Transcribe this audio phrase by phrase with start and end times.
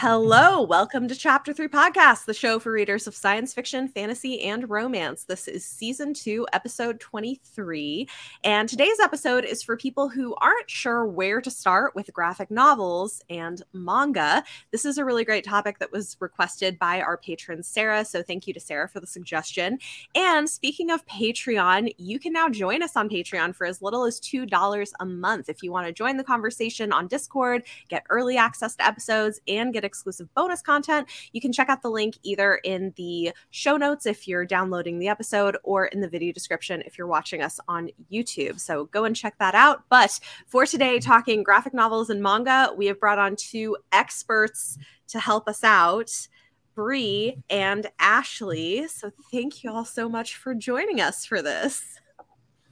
[0.00, 4.70] Hello, welcome to Chapter 3 Podcast, the show for readers of science fiction, fantasy, and
[4.70, 5.24] romance.
[5.24, 8.08] This is season 2, episode 23.
[8.44, 13.20] And today's episode is for people who aren't sure where to start with graphic novels
[13.28, 14.44] and manga.
[14.70, 18.04] This is a really great topic that was requested by our patron, Sarah.
[18.04, 19.80] So thank you to Sarah for the suggestion.
[20.14, 24.20] And speaking of Patreon, you can now join us on Patreon for as little as
[24.20, 25.48] $2 a month.
[25.48, 29.72] If you want to join the conversation on Discord, get early access to episodes, and
[29.72, 34.06] get exclusive bonus content, you can check out the link either in the show notes
[34.06, 37.90] if you're downloading the episode or in the video description if you're watching us on
[38.12, 38.60] YouTube.
[38.60, 39.82] So go and check that out.
[39.88, 44.78] But for today, talking graphic novels and manga, we have brought on two experts
[45.08, 46.28] to help us out.
[46.74, 48.86] Bree and Ashley.
[48.86, 51.82] So thank you all so much for joining us for this.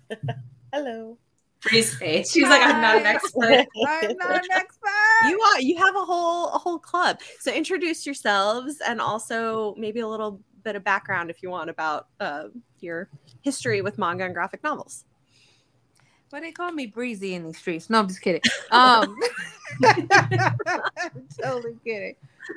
[0.73, 1.19] Hello.
[1.69, 2.33] Bree's face.
[2.33, 3.67] She's like, I'm not an expert.
[3.87, 5.29] I'm not an expert.
[5.29, 7.21] You are you have a whole a whole club.
[7.41, 12.09] So introduce yourselves and also maybe a little bit of background if you want about
[12.21, 12.45] uh,
[12.81, 13.09] your
[13.43, 15.05] history with manga and graphic novels.
[16.31, 17.89] But they call me breezy in these streets.
[17.89, 18.43] No, I'm just kidding.
[18.73, 19.17] Um,
[21.41, 22.17] totally kidding.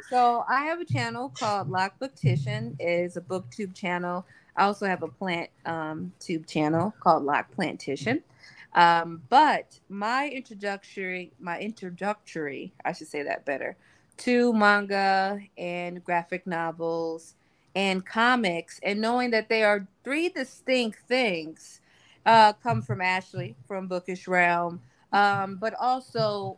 [0.10, 2.76] So I have a channel called Lock Booktition.
[2.80, 4.26] is a booktube channel.
[4.56, 8.24] I also have a plant um, tube channel called Lock Plantition.
[8.74, 13.76] Um, but my introductory, my introductory, I should say that better,
[14.18, 17.36] to manga and graphic novels
[17.76, 21.82] and comics, and knowing that they are three distinct things,
[22.26, 24.82] uh, come from Ashley from Bookish Realm,
[25.14, 26.58] um, but also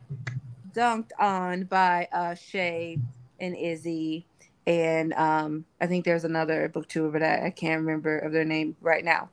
[0.73, 2.97] dunked on by uh, Shay
[3.39, 4.25] and Izzy.
[4.67, 8.75] And um, I think there's another booktuber, but I, I can't remember of their name
[8.81, 9.29] right now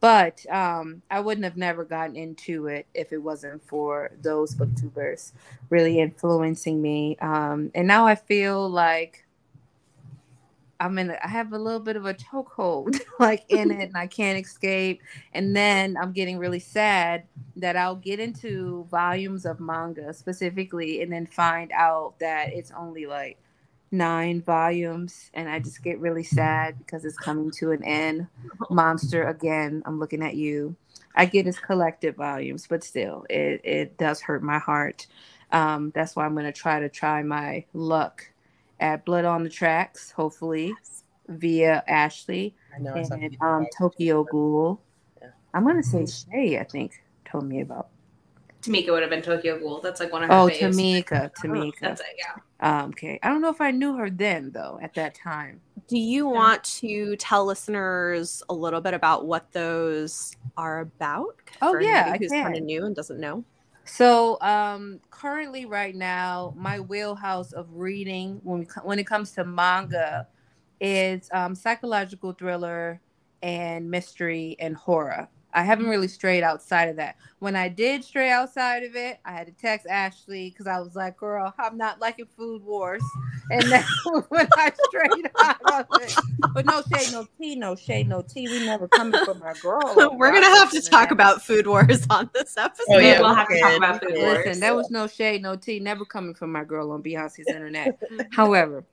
[0.00, 5.32] but um, I wouldn't have never gotten into it if it wasn't for those booktubers
[5.68, 7.16] really influencing me.
[7.20, 9.26] Um, and now I feel like
[10.80, 11.10] I'm in.
[11.10, 15.02] I have a little bit of a chokehold, like in it, and I can't escape.
[15.34, 17.24] And then I'm getting really sad
[17.56, 23.04] that I'll get into volumes of manga specifically, and then find out that it's only
[23.04, 23.36] like
[23.92, 28.28] nine volumes and I just get really sad because it's coming to an end.
[28.70, 30.76] Monster again, I'm looking at you.
[31.14, 35.06] I get his collected volumes, but still it, it does hurt my heart.
[35.52, 38.30] Um, that's why I'm gonna try to try my luck
[38.78, 40.72] at Blood on the Tracks, hopefully
[41.28, 44.80] via Ashley and um, Tokyo Ghoul.
[45.20, 45.28] Yeah.
[45.54, 47.88] I'm gonna say Shay, I think, told me about.
[48.62, 49.80] Tamika would have been Tokyo Ghoul.
[49.80, 50.34] That's like one of her.
[50.34, 50.76] Oh, faves.
[50.76, 51.80] Tamika, Tamika.
[51.80, 52.06] That's it.
[52.18, 52.34] Yeah.
[52.60, 53.18] Um, okay.
[53.22, 55.60] I don't know if I knew her then though at that time.
[55.88, 61.36] Do you want to tell listeners a little bit about what those are about?
[61.62, 63.44] Oh yeah, who's kind of new and doesn't know.
[63.84, 69.44] So um, currently, right now, my wheelhouse of reading when we, when it comes to
[69.44, 70.28] manga
[70.80, 73.00] is um, psychological thriller
[73.42, 75.28] and mystery and horror.
[75.52, 77.16] I haven't really strayed outside of that.
[77.38, 80.94] When I did stray outside of it, I had to text Ashley because I was
[80.94, 83.02] like, "Girl, I'm not liking Food Wars,"
[83.50, 83.84] and then
[84.28, 86.14] when I strayed out of it,
[86.54, 88.48] but no shade, no tea, no shade, no tea.
[88.48, 89.80] We never coming from our girl.
[90.16, 92.84] We're gonna have to talk about Food Wars on this episode.
[92.88, 94.46] Oh yeah, we'll have to talk about Food Wars.
[94.46, 97.98] Listen, there was no shade, no tea, never coming from my girl on Beyonce's internet.
[98.30, 98.84] However.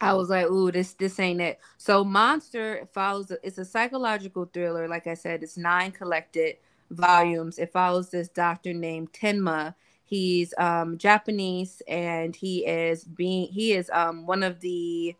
[0.00, 1.58] I was like, ooh, this this ain't it.
[1.76, 4.88] So Monster follows it's a psychological thriller.
[4.88, 6.56] Like I said, it's nine collected
[6.90, 7.58] volumes.
[7.58, 9.74] It follows this doctor named Tenma.
[10.04, 15.16] He's um Japanese and he is being he is um one of the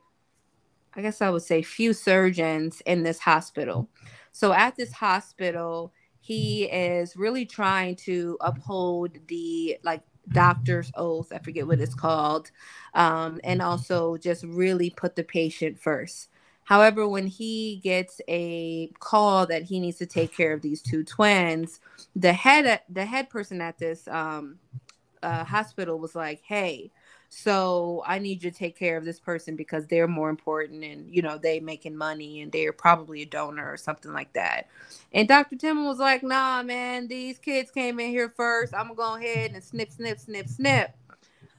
[0.95, 3.89] I guess I would say few surgeons in this hospital.
[4.33, 10.03] So at this hospital, he is really trying to uphold the like
[10.33, 11.33] doctor's oath.
[11.33, 12.51] I forget what it's called.
[12.95, 16.29] Um, and also just really put the patient first.
[16.65, 21.03] However, when he gets a call that he needs to take care of these two
[21.03, 21.81] twins,
[22.15, 24.59] the head the head person at this um,
[25.23, 26.91] uh, hospital was like, "Hey,
[27.29, 31.15] so I need you to take care of this person because they're more important and
[31.15, 34.69] you know they making money and they're probably a donor or something like that.
[35.13, 35.57] And Dr.
[35.57, 38.75] Tim was like, nah, man, these kids came in here first.
[38.75, 40.91] I'm gonna go ahead and snip, snip, snip, snip.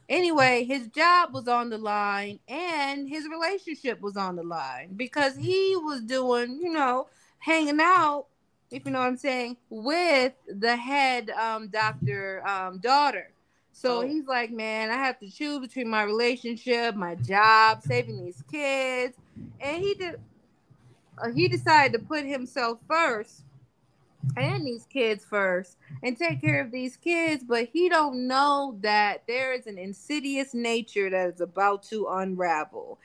[0.08, 5.36] Anyway, his job was on the line and his relationship was on the line because
[5.36, 7.06] he was doing, you know,
[7.38, 8.26] hanging out,
[8.72, 13.30] if you know what I'm saying, with the head um, doctor um, daughter.
[13.72, 14.06] So oh.
[14.06, 19.16] he's like, man, I have to choose between my relationship, my job, saving these kids,
[19.60, 20.20] and he did.
[21.22, 23.42] Uh, he decided to put himself first
[24.36, 29.22] and these kids first and take care of these kids but he don't know that
[29.26, 32.98] there is an insidious nature that is about to unravel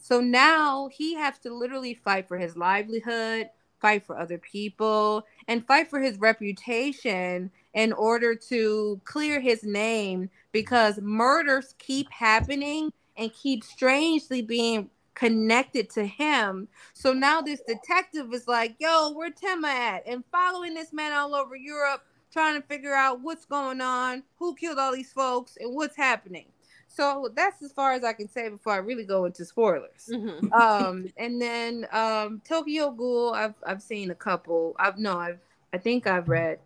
[0.00, 3.50] so now he has to literally fight for his livelihood
[3.80, 10.30] fight for other people and fight for his reputation in order to clear his name
[10.52, 16.66] because murders keep happening and keep strangely being connected to him.
[16.94, 20.06] So now this detective is like, yo, where Tema at?
[20.06, 22.02] And following this man all over Europe,
[22.32, 26.46] trying to figure out what's going on, who killed all these folks, and what's happening.
[26.88, 30.08] So that's as far as I can say before I really go into spoilers.
[30.10, 30.52] Mm-hmm.
[30.60, 34.74] um, and then um, Tokyo Ghoul, I've I've seen a couple.
[34.78, 35.38] I've no, I've
[35.72, 36.58] I think I've read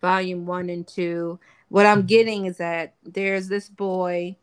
[0.00, 1.38] volume one and two.
[1.68, 4.36] What I'm getting is that there's this boy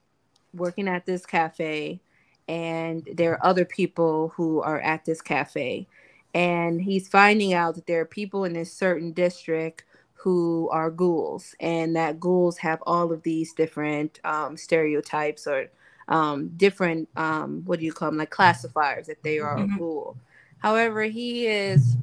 [0.54, 2.00] working at this cafe
[2.48, 5.88] and there are other people who are at this cafe
[6.34, 11.56] and he's finding out that there are people in this certain district who are ghouls
[11.60, 15.68] and that ghouls have all of these different um, stereotypes or
[16.08, 19.76] um, different um, what do you call them like classifiers that they are mm-hmm.
[19.76, 20.18] a ghoul
[20.60, 21.96] however he is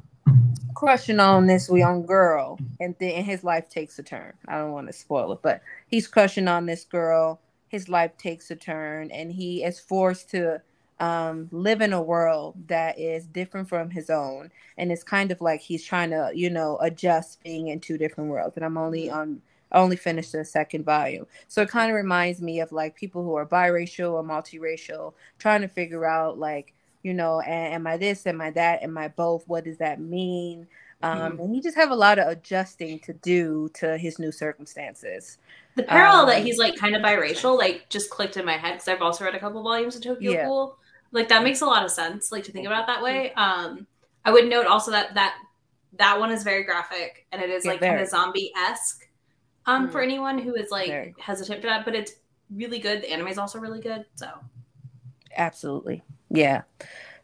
[0.75, 4.87] crushing on this young girl and then his life takes a turn i don't want
[4.87, 9.31] to spoil it but he's crushing on this girl his life takes a turn and
[9.31, 10.61] he is forced to
[11.01, 14.51] um, live in a world that is different from his own.
[14.77, 18.29] And it's kind of like he's trying to, you know, adjust being in two different
[18.29, 18.55] worlds.
[18.55, 19.41] And I'm only on,
[19.71, 21.25] I only finished the second volume.
[21.47, 25.61] So it kind of reminds me of like people who are biracial or multiracial trying
[25.61, 26.73] to figure out, like,
[27.03, 28.25] you know, and am I this?
[28.27, 28.83] Am I that?
[28.83, 29.47] Am I both?
[29.47, 30.67] What does that mean?
[31.03, 31.39] Um, mm-hmm.
[31.41, 35.37] And he just have a lot of adjusting to do to his new circumstances.
[35.75, 38.73] The parallel um, that he's like kind of biracial, like just clicked in my head
[38.73, 40.45] because I've also read a couple volumes of Tokyo yeah.
[40.45, 40.77] Ghoul.
[41.11, 43.33] Like that makes a lot of sense, like to think about that way.
[43.33, 43.87] Um,
[44.23, 45.35] I would note also that that
[45.97, 49.07] that one is very graphic and it is yeah, like kind of zombie esque.
[49.65, 49.91] Um, mm.
[49.91, 51.15] for anyone who is like very.
[51.19, 52.13] hesitant for that, but it's
[52.53, 53.01] really good.
[53.03, 54.05] The anime is also really good.
[54.15, 54.27] So,
[55.37, 56.63] absolutely, yeah.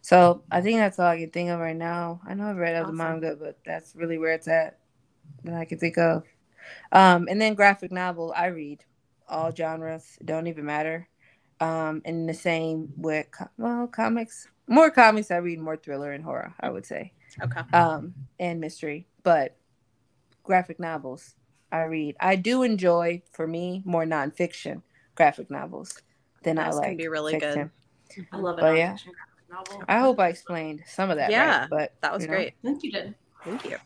[0.01, 2.21] So I think that's all I can think of right now.
[2.25, 2.99] I know I've read awesome.
[3.01, 4.79] other manga, but that's really where it's at
[5.43, 6.23] that I can think of.
[6.91, 8.83] Um, and then graphic novel, I read
[9.27, 11.09] all genres, don't even matter.
[11.59, 13.27] Um, and the same with
[13.57, 15.31] well comics, more comics.
[15.31, 16.53] I read more thriller and horror.
[16.59, 17.13] I would say.
[17.41, 17.61] Okay.
[17.73, 19.57] Um, and mystery, but
[20.43, 21.35] graphic novels
[21.71, 22.15] I read.
[22.19, 24.81] I do enjoy, for me, more nonfiction
[25.15, 26.01] graphic novels
[26.43, 26.87] than That's I like.
[26.89, 27.53] Can be really fiction.
[27.53, 27.69] good.
[28.31, 28.61] I love it.
[28.61, 28.97] But yeah,
[29.49, 29.83] novel.
[29.87, 31.31] I hope I explained some of that.
[31.31, 32.53] Yeah, right, but that was great.
[32.63, 32.69] Know.
[32.69, 33.15] I think you did.
[33.43, 33.77] Thank you.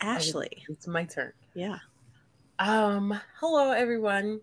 [0.00, 0.64] Ashley.
[0.68, 1.32] It's my turn.
[1.54, 1.78] Yeah.
[2.58, 4.40] Um, hello everyone.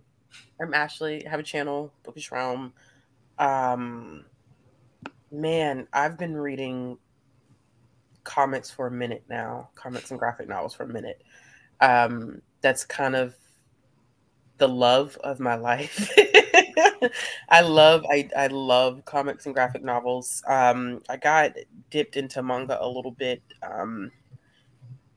[0.61, 1.25] I'm Ashley.
[1.25, 2.73] I have a channel, Bookish Realm.
[3.37, 4.25] Um
[5.31, 6.97] man, I've been reading
[8.23, 11.23] comics for a minute now, comics and graphic novels for a minute.
[11.79, 13.35] Um, that's kind of
[14.57, 16.11] the love of my life.
[17.49, 20.43] I love I, I love comics and graphic novels.
[20.47, 21.53] Um, I got
[21.89, 23.41] dipped into manga a little bit.
[23.61, 24.11] Um,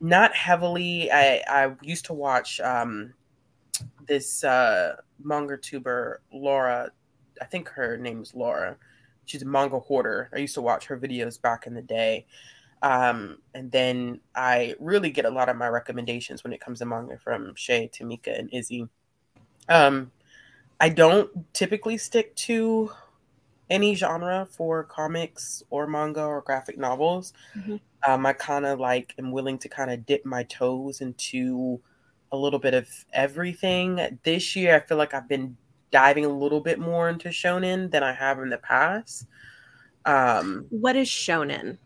[0.01, 1.11] not heavily.
[1.11, 3.15] I I used to watch um,
[4.07, 6.91] this uh, manga tuber Laura.
[7.41, 8.77] I think her name is Laura.
[9.25, 10.31] She's a manga hoarder.
[10.35, 12.27] I used to watch her videos back in the day.
[12.83, 16.85] Um, and then I really get a lot of my recommendations when it comes to
[16.85, 18.87] manga from Shay, Tamika, and Izzy.
[19.71, 20.13] Um,
[20.81, 22.91] I don't typically stick to
[23.71, 27.33] any genre for comics or manga or graphic novels.
[27.57, 27.77] Mm-hmm.
[28.07, 31.81] Um, I kind of like am willing to kind of dip my toes into
[32.33, 34.19] a little bit of everything.
[34.23, 35.57] This year, I feel like I've been
[35.91, 39.27] diving a little bit more into shonen than I have in the past.
[40.05, 41.79] Um, what is shonen?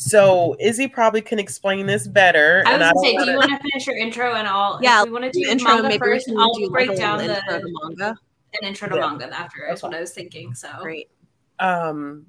[0.00, 2.64] So Izzy probably can explain this better.
[2.66, 4.78] I was gonna say, do you want to finish your intro and all?
[4.80, 6.32] Yeah, we want to do intro manga maybe first.
[6.38, 8.16] I'll do break like down the intro to manga.
[8.54, 9.00] An intro to yeah.
[9.02, 10.54] manga after is what I was thinking.
[10.54, 11.10] So great.
[11.58, 12.24] Um,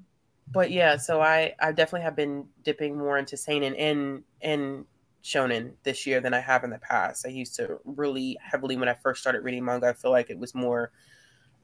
[0.52, 4.84] but yeah, so I I definitely have been dipping more into seinen and and
[5.24, 7.24] shonen this year than I have in the past.
[7.24, 9.88] I used to really heavily when I first started reading manga.
[9.88, 10.92] I feel like it was more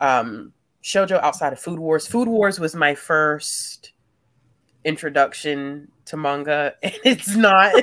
[0.00, 2.06] um shojo outside of Food Wars.
[2.06, 3.92] Food Wars was my first
[4.88, 7.74] introduction to manga and it's not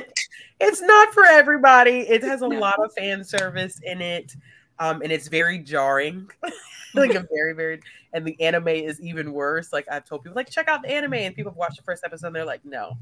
[0.58, 2.58] it's not for everybody it has a no.
[2.58, 4.34] lot of fan service in it
[4.80, 6.28] um and it's very jarring
[6.94, 7.80] like a very very
[8.12, 11.14] and the anime is even worse like i've told people like check out the anime
[11.14, 12.96] and people have watched the first episode and they're like no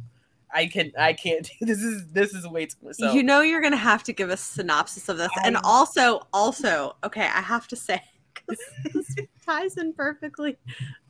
[0.57, 2.95] I can I can't this is this is way too much.
[2.95, 3.13] So.
[3.13, 5.29] You know you're gonna have to give a synopsis of this.
[5.37, 8.01] I and also also okay, I have to say
[8.49, 10.57] this ties in perfectly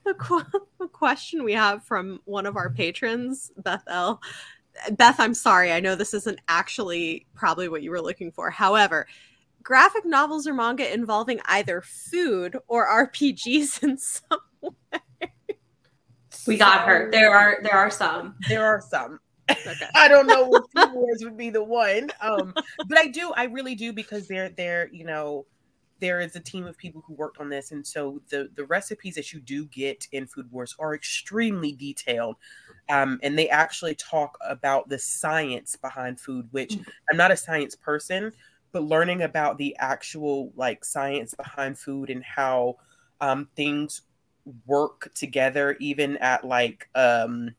[0.04, 4.20] the, qu- question we have from one of our patrons, Beth L.
[4.92, 5.72] Beth, I'm sorry.
[5.72, 8.50] I know this isn't actually probably what you were looking for.
[8.50, 9.06] However,
[9.62, 15.00] graphic novels or manga involving either food or RPGs in some way.
[16.46, 17.10] We got her.
[17.10, 18.34] There are there are some.
[18.48, 19.20] There are some.
[19.50, 19.86] Okay.
[19.94, 22.10] I don't know what Wars would be the one.
[22.20, 22.54] Um,
[22.86, 25.46] but I do, I really do because they're they're, you know,
[26.00, 27.72] there is a team of people who worked on this.
[27.72, 32.36] And so the the recipes that you do get in Food Wars are extremely detailed.
[32.88, 36.90] Um, and they actually talk about the science behind food, which mm-hmm.
[37.10, 38.32] I'm not a science person,
[38.72, 42.76] but learning about the actual like science behind food and how
[43.20, 44.02] um, things
[44.66, 47.54] work together, even at like um,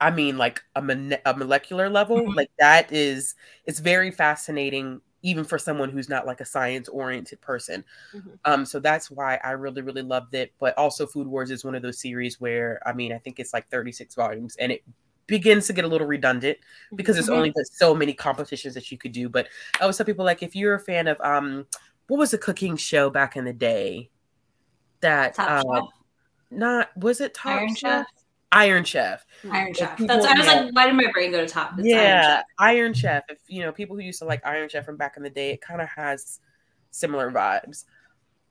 [0.00, 2.36] I mean, like a, mon- a molecular level, mm-hmm.
[2.36, 3.34] like that is
[3.66, 7.84] it's very fascinating, even for someone who's not like a science oriented person.
[8.14, 8.30] Mm-hmm.
[8.44, 10.52] Um, so that's why I really, really loved it.
[10.60, 13.52] But also, Food Wars is one of those series where I mean, I think it's
[13.52, 14.82] like 36 volumes, and it
[15.26, 16.58] begins to get a little redundant
[16.94, 17.34] because there's mm-hmm.
[17.34, 19.28] only so many competitions that you could do.
[19.28, 19.48] But
[19.78, 21.66] I always tell people like, if you're a fan of um,
[22.08, 24.10] what was the cooking show back in the day?
[25.00, 25.82] That Top uh,
[26.50, 27.78] not was it Top Iron Chef?
[27.78, 28.06] Chef?
[28.52, 29.26] Iron Chef.
[29.50, 29.96] Iron Chef.
[29.96, 31.78] People, That's I was like, why did my brain go to top?
[31.78, 32.44] It's yeah, Iron Chef.
[32.58, 33.24] Iron Chef.
[33.28, 35.50] If you know people who used to like Iron Chef from back in the day,
[35.50, 36.40] it kind of has
[36.90, 37.84] similar vibes.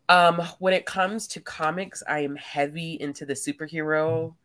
[0.10, 4.36] Um, when it comes to comics, I am heavy into the superhero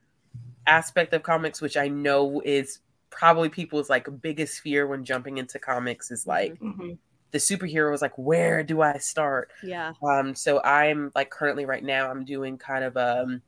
[0.66, 2.80] aspect of comics, which I know is
[3.10, 6.92] probably people's like biggest fear when jumping into comics is like mm-hmm.
[7.30, 9.52] the superhero is like, where do I start?
[9.62, 9.92] Yeah.
[10.02, 13.42] Um, so I'm like currently right now I'm doing kind of um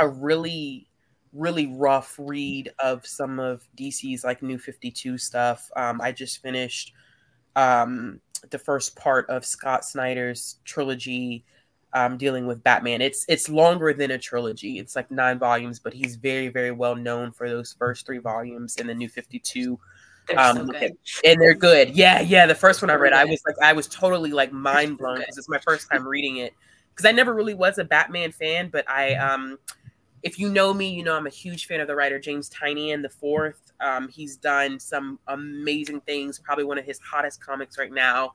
[0.00, 0.88] a really
[1.32, 5.70] really rough read of some of DC's like new 52 stuff.
[5.76, 6.92] Um, I just finished
[7.56, 8.20] um,
[8.50, 11.44] the first part of Scott Snyder's trilogy
[11.94, 13.02] um, dealing with Batman.
[13.02, 14.78] It's it's longer than a trilogy.
[14.78, 18.76] It's like nine volumes, but he's very very well known for those first three volumes
[18.76, 19.78] in the New Fifty Two.
[20.36, 20.88] Um, so
[21.24, 21.90] and they're good.
[21.90, 22.46] Yeah, yeah.
[22.46, 25.36] The first one I read, I was like, I was totally like mind blown because
[25.36, 26.54] it's my first time reading it.
[26.90, 29.58] Because I never really was a Batman fan, but I um
[30.22, 33.02] if you know me, you know I'm a huge fan of the writer James Tynion
[33.02, 33.72] the fourth.
[33.80, 36.38] Um, he's done some amazing things.
[36.38, 38.32] Probably one of his hottest comics right now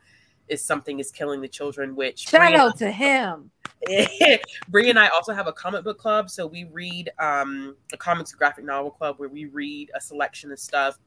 [0.48, 3.52] is Something is Killing the Children, which shout out to him.
[4.70, 8.34] Bree and I also have a comic book club, so we read um, a comics
[8.34, 10.98] graphic novel club where we read a selection of stuff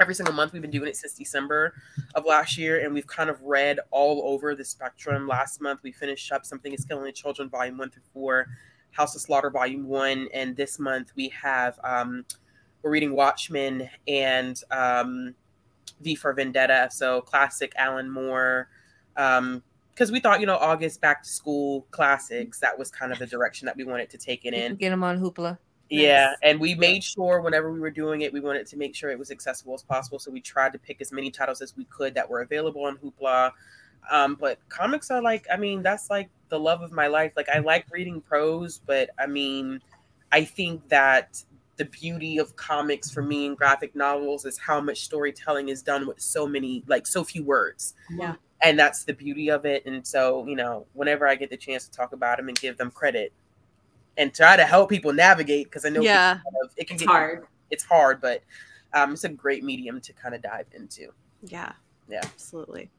[0.00, 0.52] every single month.
[0.52, 1.74] We've been doing it since December
[2.14, 5.28] of last year, and we've kind of read all over the spectrum.
[5.28, 8.46] Last month, we finished up Something is Killing the Children, volume one through four.
[8.92, 12.24] House of Slaughter Volume One, and this month we have um,
[12.82, 15.34] we're reading Watchmen and um,
[16.00, 16.88] V for Vendetta.
[16.90, 18.68] So classic Alan Moore.
[19.16, 23.18] Um, because we thought, you know, August back to school classics, that was kind of
[23.18, 24.76] the direction that we wanted to take it in.
[24.76, 25.58] Get them on Hoopla.
[25.90, 26.36] Yeah, nice.
[26.42, 29.18] and we made sure whenever we were doing it, we wanted to make sure it
[29.18, 30.18] was accessible as possible.
[30.18, 32.96] So we tried to pick as many titles as we could that were available on
[32.96, 33.52] Hoopla.
[34.10, 37.32] Um, but comics are like, I mean, that's like the love of my life.
[37.36, 39.80] Like I like reading prose, but I mean,
[40.32, 41.42] I think that
[41.76, 46.06] the beauty of comics for me and graphic novels is how much storytelling is done
[46.06, 47.94] with so many like so few words.
[48.10, 48.34] Yeah.
[48.62, 49.86] And that's the beauty of it.
[49.86, 52.76] And so, you know, whenever I get the chance to talk about them and give
[52.76, 53.32] them credit
[54.18, 56.34] and try to help people navigate, because I know yeah.
[56.34, 57.46] Kind of, it can it's get hard.
[57.70, 58.42] It's hard, but
[58.92, 61.12] um, it's a great medium to kind of dive into.
[61.42, 61.72] Yeah.
[62.10, 62.20] Yeah.
[62.24, 62.90] Absolutely.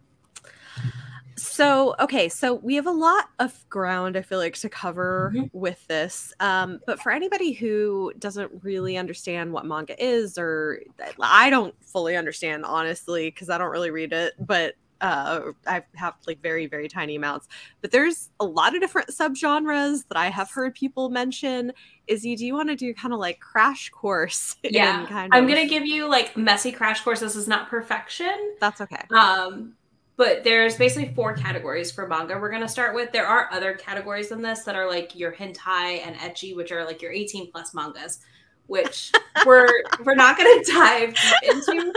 [1.38, 5.58] So, okay, so we have a lot of ground, I feel like, to cover mm-hmm.
[5.58, 6.34] with this.
[6.40, 10.82] Um, but for anybody who doesn't really understand what manga is, or
[11.20, 16.14] I don't fully understand, honestly, because I don't really read it, but uh, I have
[16.28, 17.48] like very, very tiny amounts.
[17.82, 21.74] But there's a lot of different subgenres that I have heard people mention.
[22.08, 24.56] Izzy, do you want to do kind of like crash course?
[24.64, 25.38] Yeah, kind of...
[25.38, 27.20] I'm gonna give you like messy crash course.
[27.20, 28.56] This is not perfection.
[28.60, 29.04] That's okay.
[29.10, 29.74] Um,
[30.18, 33.12] but there's basically four categories for manga we're going to start with.
[33.12, 36.86] There are other categories in this that are like your hentai and ecchi which are
[36.86, 38.20] like your 18 plus mangas
[38.68, 39.12] which
[39.46, 39.68] we're
[40.06, 41.94] we're not going to dive into.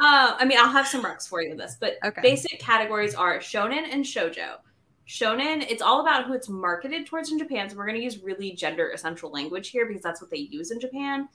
[0.00, 2.22] Uh, i mean i'll have some marks for you in this but okay.
[2.22, 4.54] basic categories are shonen and shojo
[5.06, 8.22] shonen it's all about who it's marketed towards in japan so we're going to use
[8.22, 11.28] really gender essential language here because that's what they use in japan.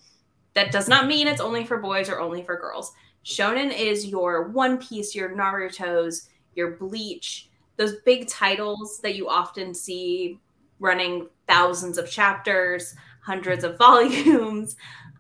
[0.55, 2.91] That does not mean it's only for boys or only for girls
[3.27, 9.73] Shonen is your One Piece, your Naruto's, your Bleach, those big titles that you often
[9.73, 10.39] see
[10.79, 14.77] running thousands of chapters, hundreds of volumes.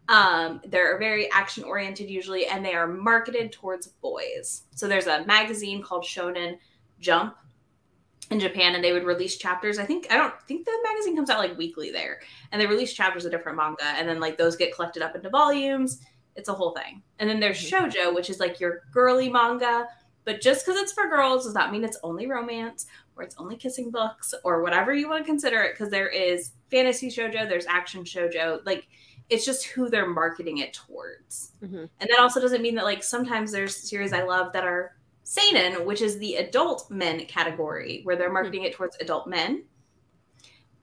[0.07, 4.63] Um, they're very action oriented usually, and they are marketed towards boys.
[4.73, 6.59] So there's a magazine called Shonen
[7.01, 7.35] Jump
[8.31, 9.79] in Japan, and they would release chapters.
[9.79, 12.21] I think I don't think the magazine comes out like weekly there,
[12.53, 15.29] and they release chapters of different manga, and then like those get collected up into
[15.29, 15.99] volumes
[16.37, 17.01] It's a whole thing.
[17.19, 17.85] And then there's mm-hmm.
[17.85, 19.87] shojo, which is like your girly manga.
[20.23, 23.55] But just because it's for girls does not mean it's only romance or it's only
[23.55, 25.73] kissing books or whatever you want to consider it.
[25.73, 28.59] Because there is fantasy shojo, there's action shojo.
[28.65, 28.87] Like
[29.29, 31.53] it's just who they're marketing it towards.
[31.63, 31.85] Mm-hmm.
[31.99, 35.85] And that also doesn't mean that like sometimes there's series I love that are seinen,
[35.85, 38.33] which is the adult men category where they're mm-hmm.
[38.33, 38.67] marketing mm-hmm.
[38.67, 39.63] it towards adult men.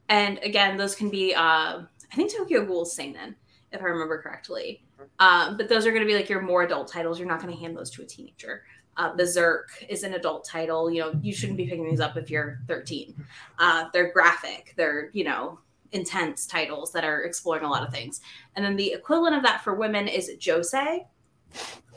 [0.08, 1.82] And again, those can be uh,
[2.14, 3.36] I think Tokyo Ghoul seinen
[3.72, 4.83] if I remember correctly.
[5.18, 7.18] Um, but those are going to be like your more adult titles.
[7.18, 8.64] You're not going to hand those to a teenager.
[8.96, 10.90] Uh, Berserk is an adult title.
[10.90, 13.14] You know, you shouldn't be picking these up if you're 13.
[13.58, 14.74] Uh, they're graphic.
[14.76, 15.58] They're you know
[15.92, 18.20] intense titles that are exploring a lot of things.
[18.56, 21.06] And then the equivalent of that for women is josei,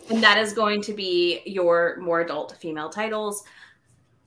[0.10, 3.44] and that is going to be your more adult female titles.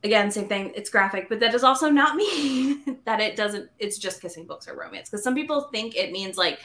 [0.03, 0.73] Again, same thing.
[0.75, 3.71] It's graphic, but that does also not mean that it doesn't.
[3.79, 6.61] It's just kissing books or romance because some people think it means like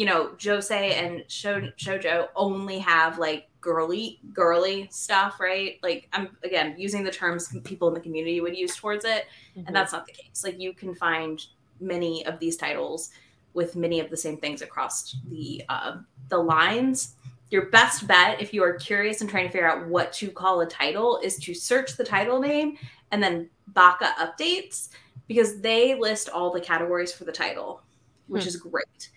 [0.00, 5.78] you know, josei and Shoujo only have like girly, girly stuff, right?
[5.82, 9.66] Like I'm again using the terms people in the community would use towards it, mm-hmm.
[9.66, 10.42] and that's not the case.
[10.42, 11.44] Like you can find
[11.82, 13.10] many of these titles
[13.52, 15.98] with many of the same things across the uh,
[16.30, 17.16] the lines.
[17.50, 20.62] Your best bet, if you are curious and trying to figure out what to call
[20.62, 22.78] a title, is to search the title name
[23.10, 24.88] and then Baka updates
[25.28, 27.82] because they list all the categories for the title,
[28.28, 28.48] which hmm.
[28.48, 29.10] is great.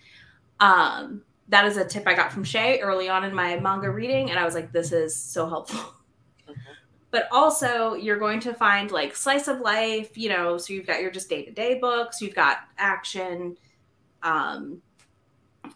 [0.64, 4.30] Um, that is a tip I got from Shay early on in my manga reading,
[4.30, 5.80] and I was like, this is so helpful.
[6.48, 6.52] Mm-hmm.
[7.10, 11.00] But also, you're going to find like slice of life, you know, so you've got
[11.00, 13.56] your just day to day books, you've got action.
[14.24, 14.82] Um,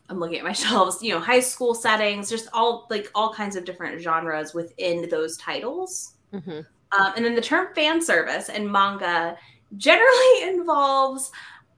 [0.09, 3.55] I'm looking at my shelves, you know, high school settings, just all like all kinds
[3.55, 6.15] of different genres within those titles.
[6.33, 6.59] Mm-hmm.
[7.01, 9.37] Um, and then the term fan service and manga
[9.77, 11.31] generally involves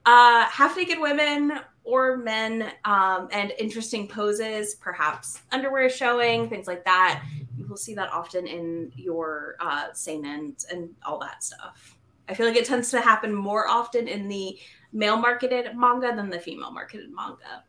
[0.07, 6.85] uh, half naked women or men um, and interesting poses, perhaps underwear showing, things like
[6.85, 7.23] that.
[7.57, 11.97] You will see that often in your uh, seinen and all that stuff.
[12.29, 14.57] I feel like it tends to happen more often in the
[14.93, 17.63] male marketed manga than the female marketed manga.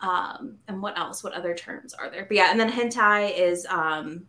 [0.00, 1.24] Um, and what else?
[1.24, 2.24] What other terms are there?
[2.24, 4.26] But yeah, and then hentai is um,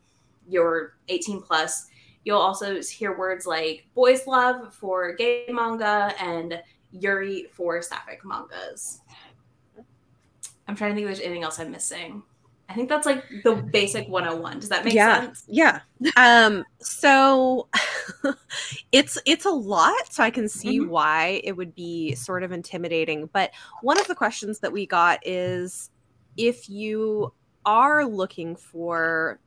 [0.48, 1.88] your 18 plus.
[2.26, 9.02] You'll also hear words like boys love for gay manga and Yuri for sapphic mangas.
[10.68, 12.24] I'm trying to think if there's anything else I'm missing.
[12.70, 14.60] I think that's like the basic 101.
[14.60, 15.44] Does that make yeah, sense?
[15.48, 15.80] Yeah.
[16.16, 17.68] Um so
[18.92, 20.90] it's it's a lot so I can see mm-hmm.
[20.90, 25.20] why it would be sort of intimidating, but one of the questions that we got
[25.26, 25.90] is
[26.38, 27.34] if you
[27.66, 29.40] are looking for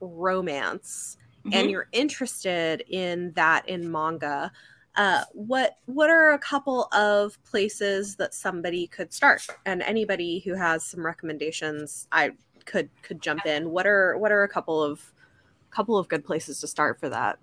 [0.00, 1.56] romance mm-hmm.
[1.56, 4.50] and you're interested in that in manga,
[4.96, 9.46] uh, what what are a couple of places that somebody could start?
[9.66, 12.30] And anybody who has some recommendations i
[12.66, 13.70] could could jump in.
[13.70, 15.12] What are what are a couple of
[15.70, 17.38] couple of good places to start for that?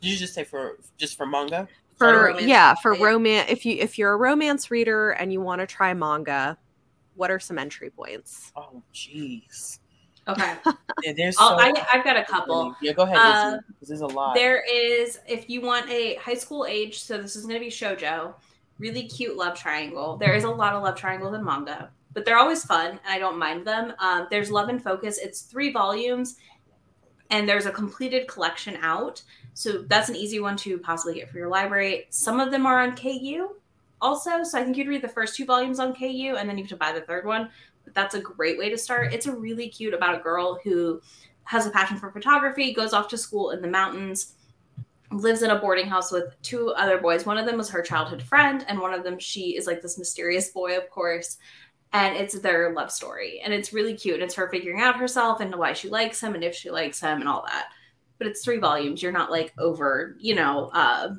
[0.00, 1.68] Did you just say for just for manga?
[1.96, 5.66] For yeah for romance if you if you're a romance reader and you want to
[5.66, 6.58] try manga
[7.14, 8.52] what are some entry points?
[8.56, 9.78] Oh jeez
[10.28, 10.54] Okay.
[11.02, 12.74] yeah, there's so I, have got a couple.
[12.80, 13.16] Yeah, go ahead.
[13.16, 14.34] Uh, there's a lot.
[14.34, 17.70] There is, if you want a high school age, so this is going to be
[17.70, 18.34] shojo,
[18.78, 20.16] really cute love triangle.
[20.16, 23.18] There is a lot of love triangles in manga, but they're always fun, and I
[23.18, 23.92] don't mind them.
[23.98, 25.18] Um, there's Love in Focus.
[25.18, 26.36] It's three volumes,
[27.30, 29.22] and there's a completed collection out.
[29.52, 32.06] So that's an easy one to possibly get for your library.
[32.10, 33.50] Some of them are on KU
[34.00, 34.42] also.
[34.42, 36.70] So I think you'd read the first two volumes on KU, and then you have
[36.70, 37.50] to buy the third one
[37.92, 39.12] that's a great way to start.
[39.12, 41.00] It's a really cute about a girl who
[41.44, 44.34] has a passion for photography, goes off to school in the mountains,
[45.10, 47.26] lives in a boarding house with two other boys.
[47.26, 49.98] One of them was her childhood friend, and one of them she is like this
[49.98, 51.36] mysterious boy, of course.
[51.92, 53.40] And it's their love story.
[53.44, 54.16] And it's really cute.
[54.16, 57.00] And it's her figuring out herself and why she likes him and if she likes
[57.00, 57.68] him and all that.
[58.18, 59.00] But it's three volumes.
[59.00, 61.14] You're not like over, you know, uh,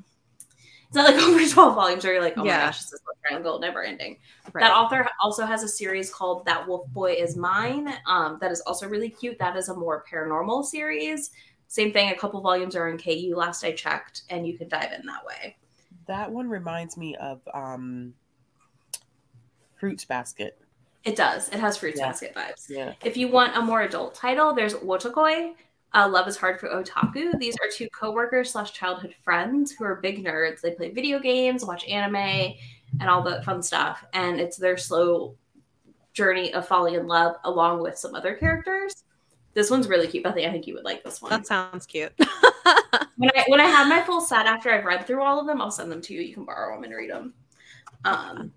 [0.95, 2.58] it's not like over 12 volumes where you're like, oh yeah.
[2.58, 4.17] my gosh, this is a triangle never ending.
[4.53, 4.62] Right.
[4.62, 7.93] That author also has a series called That Wolf Boy Is Mine.
[8.08, 9.38] Um, that is also really cute.
[9.39, 11.31] That is a more paranormal series.
[11.67, 14.93] Same thing, a couple volumes are in KU last I checked, and you can dive
[14.93, 15.58] in that way.
[16.05, 18.13] That one reminds me of um,
[19.77, 20.58] Fruits Basket.
[21.03, 21.49] It does.
[21.49, 22.08] It has Fruits yeah.
[22.08, 22.69] Basket vibes.
[22.69, 22.93] Yeah.
[23.03, 25.53] If you want a more adult title, there's Wotakoi,
[25.95, 27.39] uh, Love is Hard for Otaku.
[27.39, 30.60] These are two coworkers slash childhood friends who are big nerds.
[30.62, 32.53] They play video games, watch anime,
[32.99, 34.03] and all the fun stuff.
[34.13, 35.36] And it's their slow
[36.13, 39.05] journey of falling in love along with some other characters.
[39.53, 40.45] This one's really cute, Bethany.
[40.45, 41.29] I think you would like this one.
[41.29, 42.12] That sounds cute.
[43.15, 45.62] when I when I have my full set after I've read through all of them,
[45.62, 46.19] I'll send them to you.
[46.19, 47.34] You can borrow them and read them.
[48.03, 48.51] Um,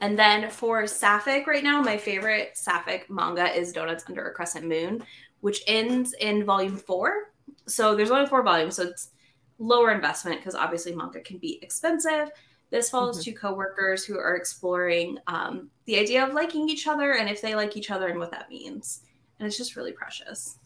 [0.00, 4.66] and then for sapphic right now, my favorite sapphic manga is Donuts Under a Crescent
[4.66, 5.02] Moon,
[5.44, 7.34] which ends in volume four.
[7.66, 9.10] So there's only four volumes, so it's
[9.58, 12.30] lower investment because obviously manga can be expensive.
[12.70, 13.32] This follows mm-hmm.
[13.32, 17.54] two coworkers who are exploring um, the idea of liking each other and if they
[17.54, 19.02] like each other and what that means.
[19.38, 20.56] And it's just really precious.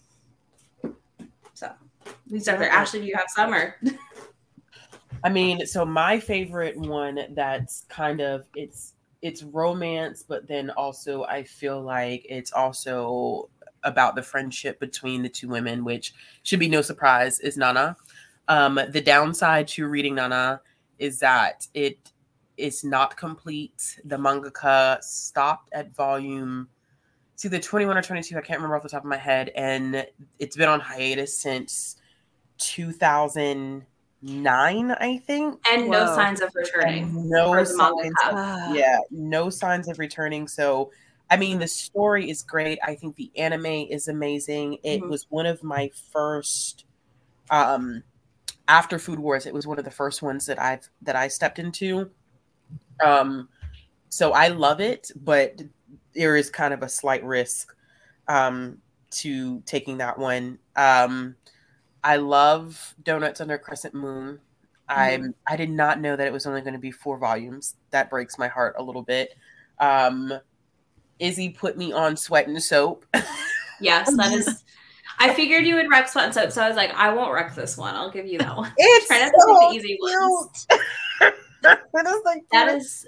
[1.55, 1.73] So
[2.31, 2.71] we start there.
[2.71, 3.75] Ashley, do you have summer?
[5.25, 11.25] I mean, so my favorite one that's kind of it's it's romance, but then also
[11.25, 13.51] I feel like it's also
[13.85, 17.97] about the friendship between the two women, which should be no surprise, is Nana.
[18.49, 20.61] Um, the downside to reading Nana
[20.99, 22.13] is that it
[22.57, 24.01] is not complete.
[24.05, 26.69] The mangaka stopped at volume
[27.39, 30.05] it's either 21 or 22, I can't remember off the top of my head, and
[30.41, 31.95] it's been on hiatus since
[32.59, 33.87] 2000
[34.23, 35.61] nine, I think.
[35.71, 36.05] And Whoa.
[36.05, 37.05] no signs of returning.
[37.05, 38.13] And no signs.
[38.27, 40.49] Of, yeah, no signs of returning.
[40.49, 40.91] So,
[41.31, 42.79] I mean, the story is great.
[42.83, 44.79] I think the anime is amazing.
[44.83, 45.11] It mm-hmm.
[45.11, 46.85] was one of my first,
[47.51, 48.03] um,
[48.67, 49.47] after Food Wars.
[49.47, 52.11] It was one of the first ones that I've that I stepped into.
[53.05, 53.49] Um,
[54.09, 55.61] so I love it, but
[56.15, 57.75] there is kind of a slight risk,
[58.27, 58.79] um,
[59.11, 60.59] to taking that one.
[60.77, 61.37] Um
[62.05, 64.41] I love Donuts Under Crescent Moon.
[64.91, 65.31] Mm-hmm.
[65.49, 67.77] I I did not know that it was only going to be four volumes.
[67.91, 69.35] That breaks my heart a little bit.
[69.79, 70.33] Um,
[71.19, 73.05] Izzy put me on Sweat and Soap.
[73.81, 74.65] yes, that is.
[75.21, 77.55] I figured you would wreck Sweat and Soap, so I was like, I won't wreck
[77.55, 77.95] this one.
[77.95, 78.73] I'll give you that one.
[78.77, 80.67] It's Try not so to the easy ones.
[81.63, 83.07] that is like that is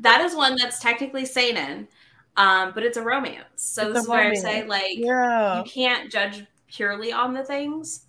[0.00, 1.88] that is one that's technically seinen,
[2.36, 3.44] um, but it's a romance.
[3.56, 5.58] So it's this is where I say like yeah.
[5.58, 8.06] you can't judge purely on the things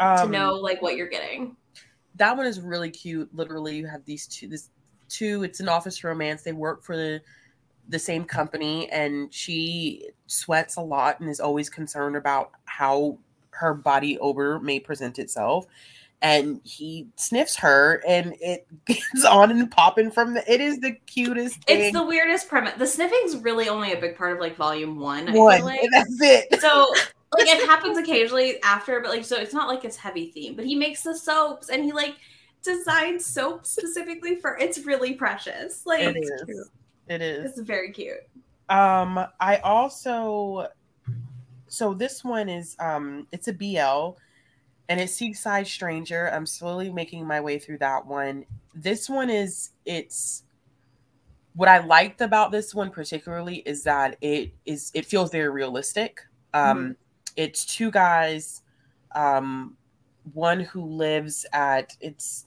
[0.00, 1.56] um, to know like what you're getting.
[2.16, 3.32] That one is really cute.
[3.34, 4.48] Literally, you have these two.
[4.48, 4.70] This
[5.08, 5.44] two.
[5.44, 6.42] It's an office romance.
[6.42, 7.22] They work for the
[7.88, 13.18] the same company, and she sweats a lot and is always concerned about how
[13.50, 15.66] her body odor may present itself.
[16.22, 20.52] And he sniffs her, and it gets on and popping from the.
[20.52, 21.62] It is the cutest.
[21.64, 21.80] Thing.
[21.80, 22.74] It's the weirdest premise.
[22.78, 25.32] The sniffing's really only a big part of like volume one.
[25.32, 25.88] One, like.
[25.92, 26.60] that's it.
[26.60, 26.90] So
[27.34, 30.56] like it happens occasionally after, but like so it's not like it's heavy theme.
[30.56, 32.16] But he makes the soaps and he like
[32.62, 35.84] designs soap specifically for it's really precious.
[35.86, 36.70] Like it is.
[37.08, 37.50] It is.
[37.50, 38.18] It's very cute.
[38.68, 40.68] Um, I also
[41.68, 44.18] so this one is um it's a BL
[44.88, 46.30] and it's Seaside Stranger.
[46.32, 48.44] I'm slowly making my way through that one.
[48.74, 50.42] This one is it's
[51.54, 56.20] what I liked about this one particularly is that it is it feels very realistic.
[56.54, 56.92] Um mm-hmm
[57.36, 58.62] it's two guys
[59.14, 59.76] um
[60.32, 62.46] one who lives at it's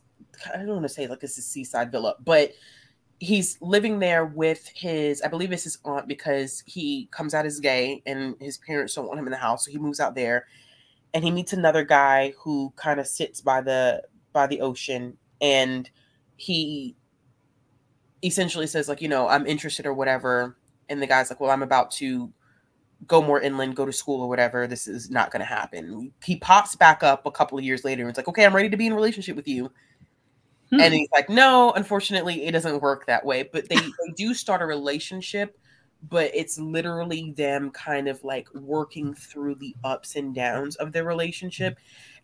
[0.54, 2.52] i don't want to say like it's a seaside villa but
[3.20, 7.60] he's living there with his i believe it's his aunt because he comes out as
[7.60, 10.46] gay and his parents don't want him in the house so he moves out there
[11.14, 14.02] and he meets another guy who kind of sits by the
[14.32, 15.90] by the ocean and
[16.38, 16.96] he
[18.24, 21.64] essentially says like you know i'm interested or whatever and the guy's like well i'm
[21.64, 22.32] about to
[23.08, 26.12] go more inland, go to school or whatever, this is not going to happen.
[26.24, 28.70] He pops back up a couple of years later and it's like, okay, I'm ready
[28.70, 29.72] to be in a relationship with you.
[30.72, 30.80] Hmm.
[30.80, 33.44] And he's like, no, unfortunately, it doesn't work that way.
[33.44, 35.58] But they, they do start a relationship,
[36.10, 41.06] but it's literally them kind of like working through the ups and downs of their
[41.06, 41.78] relationship.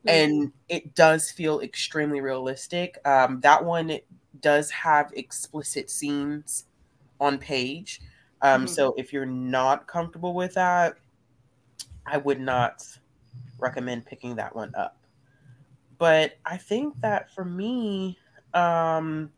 [0.03, 0.10] Hmm.
[0.10, 2.99] And it does feel extremely realistic.
[3.05, 3.99] Um, that one
[4.41, 6.65] does have explicit scenes
[7.19, 8.01] on page
[8.45, 8.67] um, mm-hmm.
[8.67, 10.97] So if you're not comfortable with that,
[12.05, 12.86] I would not
[13.58, 14.97] recommend picking that one up.
[15.97, 18.19] But I think that for me,
[18.56, 19.30] um,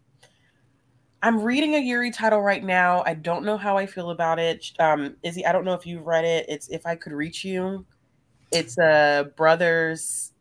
[1.22, 3.04] I'm reading a Yuri title right now.
[3.06, 4.72] I don't know how I feel about it.
[4.80, 6.46] Um, Izzy, I don't know if you've read it.
[6.48, 7.86] It's If I Could Reach You.
[8.52, 10.32] It's a brother's.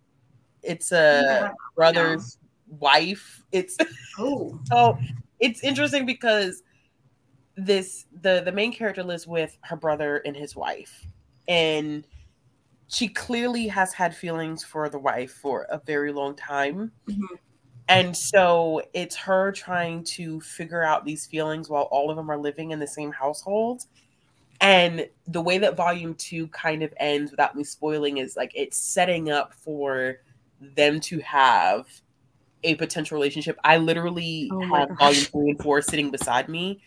[0.63, 3.43] It's a yeah, brother's wife.
[3.53, 3.77] It's
[4.19, 4.99] oh, so
[5.41, 6.63] it's interesting because
[7.57, 11.07] this the the main character lives with her brother and his wife
[11.49, 12.07] and
[12.89, 17.35] she clearly has had feelings for the wife for a very long time mm-hmm.
[17.89, 22.39] And so it's her trying to figure out these feelings while all of them are
[22.39, 23.83] living in the same household
[24.61, 28.79] and the way that volume two kind of ends without me spoiling is like it's
[28.79, 30.17] setting up for
[30.61, 31.87] them to have
[32.65, 34.99] a potential relationship i literally oh have gosh.
[34.99, 36.81] volume three and four sitting beside me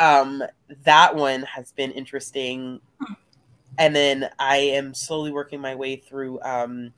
[0.00, 0.42] um,
[0.84, 2.80] that one has been interesting.
[3.78, 6.92] And then I am slowly working my way through um,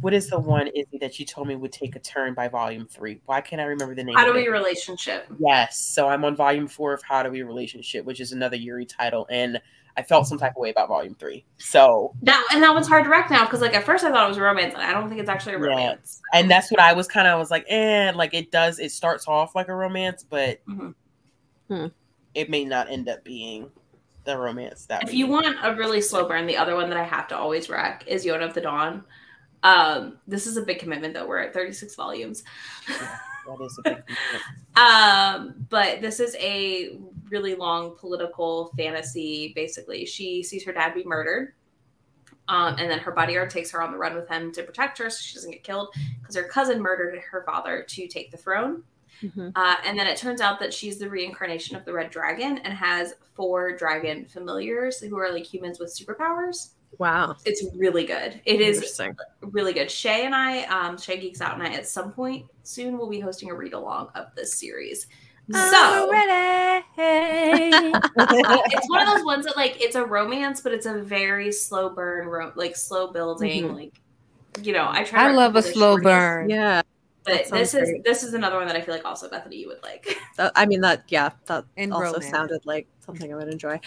[0.00, 2.86] what is the one Izzy that you told me would take a turn by volume
[2.86, 3.20] three?
[3.26, 4.16] Why can't I remember the name?
[4.16, 4.50] How do we it?
[4.50, 5.26] relationship?
[5.38, 5.78] Yes.
[5.78, 9.26] So I'm on volume four of How Do We Relationship, which is another Yuri title,
[9.30, 9.60] and
[9.96, 11.44] I felt some type of way about volume three.
[11.56, 14.26] So That and that one's hard to wreck now because like at first I thought
[14.26, 15.66] it was a romance and I don't think it's actually a Yeah.
[15.66, 16.20] romance.
[16.32, 18.78] and that's what I was kind of was like, eh, like it does.
[18.78, 20.94] It starts off like a romance, but Mhm.
[21.66, 21.86] Hmm.
[22.34, 23.70] it may not end up being
[24.22, 25.02] the romance that.
[25.02, 27.68] If you want a really slow burn, the other one that I have to always
[27.68, 29.04] wreck is Yona of the Dawn.
[29.62, 31.26] Um, this is a big commitment though.
[31.26, 32.44] We're at 36 volumes.
[32.86, 34.18] that is a big commitment.
[34.78, 39.52] Um, but this is a really long political fantasy.
[39.56, 41.54] Basically, she sees her dad be murdered.
[42.46, 45.10] Um, and then her bodyguard takes her on the run with him to protect her
[45.10, 45.88] so she doesn't get killed
[46.20, 48.84] because her cousin murdered her father to take the throne.
[49.20, 49.52] Mhm.
[49.56, 52.72] Uh, and then it turns out that she's the reincarnation of the red dragon and
[52.72, 56.70] has four dragon familiars who are like humans with superpowers.
[56.96, 57.36] Wow.
[57.44, 58.40] It's really good.
[58.44, 59.00] It is
[59.42, 59.90] really good.
[59.90, 63.20] Shay and I, um, Shay Geeks Out and I, at some point soon will be
[63.20, 65.06] hosting a read along of this series.
[65.50, 66.84] So ready.
[66.98, 71.88] it's one of those ones that like it's a romance, but it's a very slow
[71.88, 73.64] burn, ro- like slow building.
[73.64, 73.74] Mhm.
[73.74, 74.00] Like
[74.62, 75.24] you know, I try.
[75.24, 76.50] to I love a slow shorties, burn.
[76.50, 76.82] Yeah.
[77.28, 78.04] But this is great.
[78.04, 80.16] this is another one that I feel like also Bethany you would like.
[80.38, 82.30] I mean that yeah, that And also romance.
[82.30, 83.80] sounded like something I would enjoy.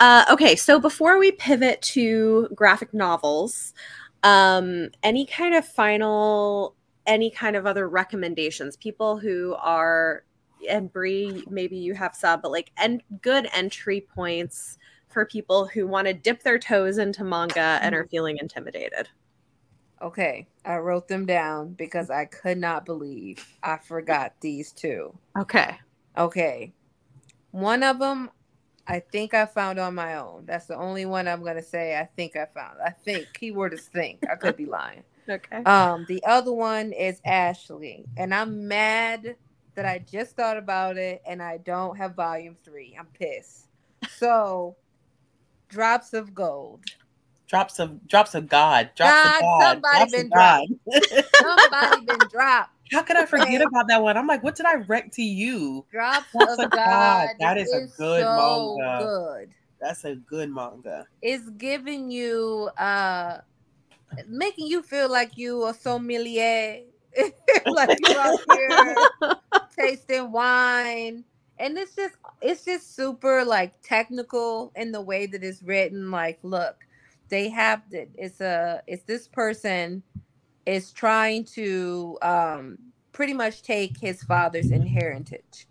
[0.00, 3.74] Uh, okay, so before we pivot to graphic novels,
[4.22, 6.74] um, any kind of final,
[7.06, 8.76] any kind of other recommendations?
[8.76, 10.24] People who are
[10.68, 14.78] and Bree, maybe you have some, but like and good entry points
[15.08, 19.08] for people who want to dip their toes into manga and are feeling intimidated.
[20.02, 25.16] Okay, I wrote them down because I could not believe I forgot these two.
[25.38, 25.78] Okay.
[26.16, 26.72] Okay.
[27.50, 28.30] One of them
[28.86, 30.44] I think I found on my own.
[30.46, 32.76] That's the only one I'm going to say I think I found.
[32.84, 34.22] I think keyword is think.
[34.30, 35.04] I could be lying.
[35.26, 35.62] Okay.
[35.64, 39.36] Um the other one is Ashley and I'm mad
[39.74, 42.94] that I just thought about it and I don't have volume 3.
[42.98, 43.68] I'm pissed.
[44.18, 44.76] So
[45.68, 46.84] Drops of Gold.
[47.48, 50.66] Drops of drops of God, drops of God, God, somebody drops been God.
[51.40, 52.70] Somebody been dropped.
[52.92, 54.16] How could I forget about that one?
[54.16, 55.84] I'm like, what did I wreck to you?
[55.90, 57.28] Drops Drops of God.
[57.28, 57.28] God.
[57.40, 58.98] That is a good so manga.
[59.04, 59.50] good.
[59.80, 61.06] That's a good manga.
[61.22, 63.38] It's giving you uh
[64.28, 66.80] making you feel like you a sommelier.
[67.66, 68.96] like you out here
[69.76, 71.24] tasting wine.
[71.58, 76.10] And it's just it's just super like technical in the way that it's written.
[76.10, 76.76] Like, look,
[77.34, 80.04] they have it's a it's this person
[80.66, 82.78] is trying to um
[83.10, 85.66] pretty much take his father's inheritance.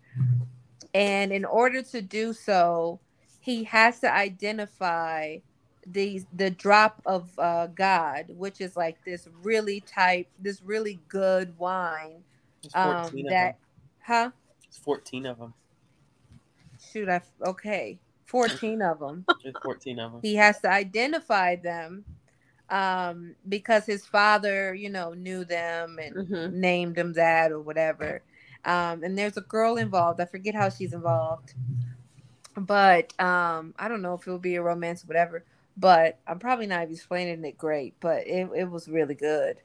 [0.92, 3.00] And in order to do so,
[3.40, 5.38] he has to identify
[5.86, 11.56] the the drop of uh, God, which is like this really type, this really good
[11.58, 12.22] wine.
[12.74, 13.54] Um, 14 of that, them.
[14.00, 14.30] huh?
[14.68, 15.54] it's 14 of them.
[16.92, 19.26] Shoot, I okay, fourteen of them.
[19.42, 20.20] There's 14 of them.
[20.22, 22.04] He has to identify them,
[22.70, 26.52] um, because his father, you know, knew them and Mhm.
[26.52, 28.22] named them that or whatever.
[28.64, 30.20] Um, and there's a girl involved.
[30.20, 31.54] I forget how she's involved,
[32.56, 35.44] but um, I don't know if it will be a romance or whatever.
[35.76, 39.56] But I'm probably not explaining it great, but it, it was really good.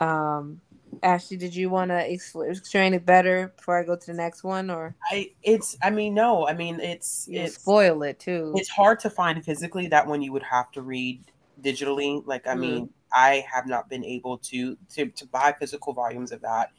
[0.00, 0.60] Um,
[1.02, 4.70] Ashley, did you want to explain it better before I go to the next one,
[4.70, 8.52] or I it's I mean no, I mean it's you it's spoil it too?
[8.56, 11.22] it's hard to find physically that one you would have to read
[11.62, 12.60] digitally like i Mhm.
[12.60, 16.70] mean i have not been able to to, to buy physical volumes of that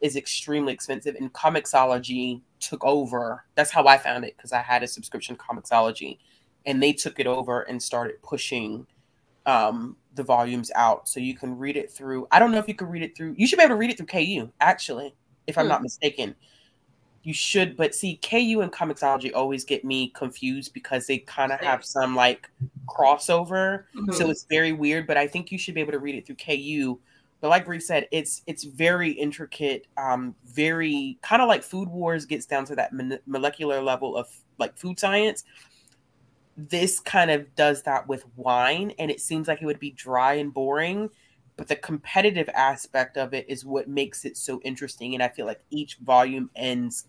[0.00, 4.82] is extremely expensive and comixology took over that's how i found it because i had
[4.82, 6.18] a subscription comixology
[6.66, 8.86] and they took it over and started pushing
[9.46, 12.26] um the volumes out so you can read it through.
[12.32, 13.34] I don't know if you can read it through.
[13.38, 15.14] You should be able to read it through ku actually
[15.46, 15.70] if i'm Hmm.
[15.70, 16.34] not mistaken.
[17.22, 21.60] You should but see ku and comixology always get me confused because they kind of
[21.60, 22.48] have some like
[22.88, 23.84] crossover.
[24.12, 26.36] So it's very weird but i think you should be able to read it through
[26.36, 26.98] ku
[27.40, 32.24] but like Bree said it's it's very intricate um very kind of like food wars
[32.26, 34.26] gets down to that mon- molecular level of
[34.58, 35.44] like food science
[36.56, 40.34] this kind of does that with wine and it seems like it would be dry
[40.34, 41.10] and boring
[41.56, 45.46] but the competitive aspect of it is what makes it so interesting and i feel
[45.46, 47.06] like each volume ends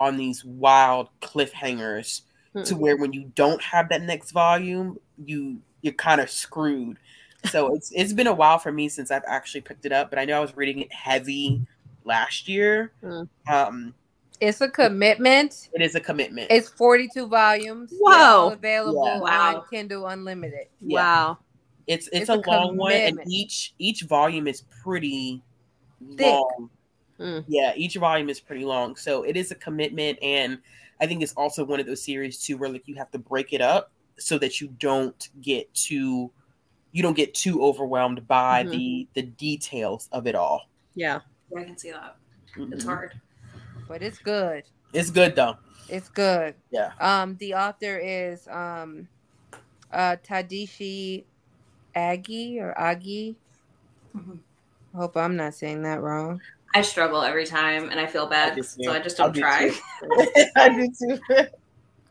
[0.00, 2.22] on these wild cliffhangers
[2.64, 2.80] to Hmm.
[2.80, 6.98] where when you don't have that next volume you you're kind of screwed
[7.44, 10.18] so it's it's been a while for me since i've actually picked it up but
[10.18, 11.60] i know i was reading it heavy
[12.04, 13.22] last year Hmm.
[13.48, 13.94] um
[14.40, 15.68] It's a commitment.
[15.72, 17.90] it is a commitment It's 42 volumes.
[17.90, 18.12] They're Whoa.
[18.12, 19.20] all available Yeah.
[19.20, 19.56] Wow.
[19.56, 20.68] on Kindle Unlimited.
[20.80, 20.96] Yeah.
[20.96, 21.38] Wow.
[21.86, 25.42] It's it's, It's a, a long one, and each each volume is pretty
[26.16, 26.26] Thick.
[26.26, 26.70] long.
[27.18, 27.44] Mm.
[27.48, 30.58] Yeah, each volume is pretty long, so it is a commitment, and
[31.00, 33.52] I think it's also one of those series too where like you have to break
[33.52, 36.30] it up so that you don't get too
[36.92, 38.70] you don't get too overwhelmed by Mhm.
[38.70, 40.68] the the details of it all.
[40.94, 41.20] Yeah.
[41.50, 42.16] Yeah, I can see that.
[42.56, 42.86] It's Mhm.
[42.86, 43.20] hard.
[43.88, 44.64] But it's good.
[44.92, 45.56] It's good though.
[45.88, 46.54] It's good.
[46.70, 46.92] Yeah.
[47.00, 49.08] Um, the author is um,
[49.92, 51.24] uh, Tadashi
[51.94, 53.36] Aggie or Aggie.
[54.16, 54.38] Mhm.
[54.94, 56.40] Hope I'm not saying that wrong.
[56.74, 58.92] I struggle every time, and I feel bad, do so.
[58.92, 59.70] I just don't do try.
[59.70, 59.74] too.
[60.56, 61.46] I do too.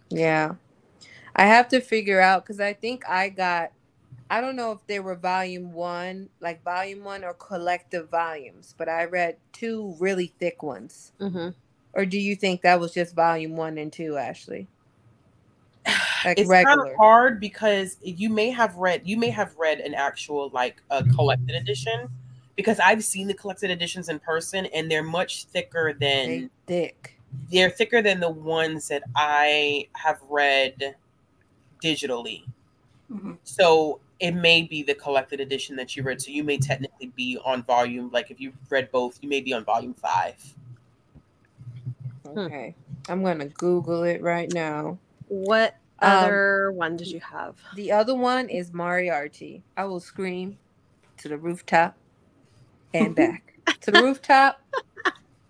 [0.09, 0.55] Yeah,
[1.35, 3.71] I have to figure out because I think I got.
[4.29, 8.89] I don't know if they were volume one, like volume one, or collective volumes, but
[8.89, 11.11] I read two really thick ones.
[11.19, 11.49] hmm
[11.93, 14.67] Or do you think that was just volume one and two, Ashley?
[16.25, 19.93] Like it's kind of hard because you may have read you may have read an
[19.93, 22.09] actual like a collected edition
[22.55, 27.17] because I've seen the collected editions in person and they're much thicker than They thick.
[27.51, 30.95] they're thicker than the ones that I have read
[31.81, 32.43] digitally.
[33.09, 33.37] Mhm.
[33.43, 36.21] So it may be the collected edition that you read.
[36.21, 39.53] So you may technically be on volume like if you've read both, you may be
[39.53, 40.35] on volume five.
[42.33, 42.39] Hmm.
[42.39, 42.75] Okay,
[43.09, 44.97] I'm gonna Google it right now.
[45.27, 47.57] What Um, other one did you have?
[47.75, 49.63] The other one is Moriarty.
[49.75, 50.57] I will scream
[51.17, 51.97] to the rooftop
[52.93, 53.53] and back.
[53.81, 54.61] to the rooftop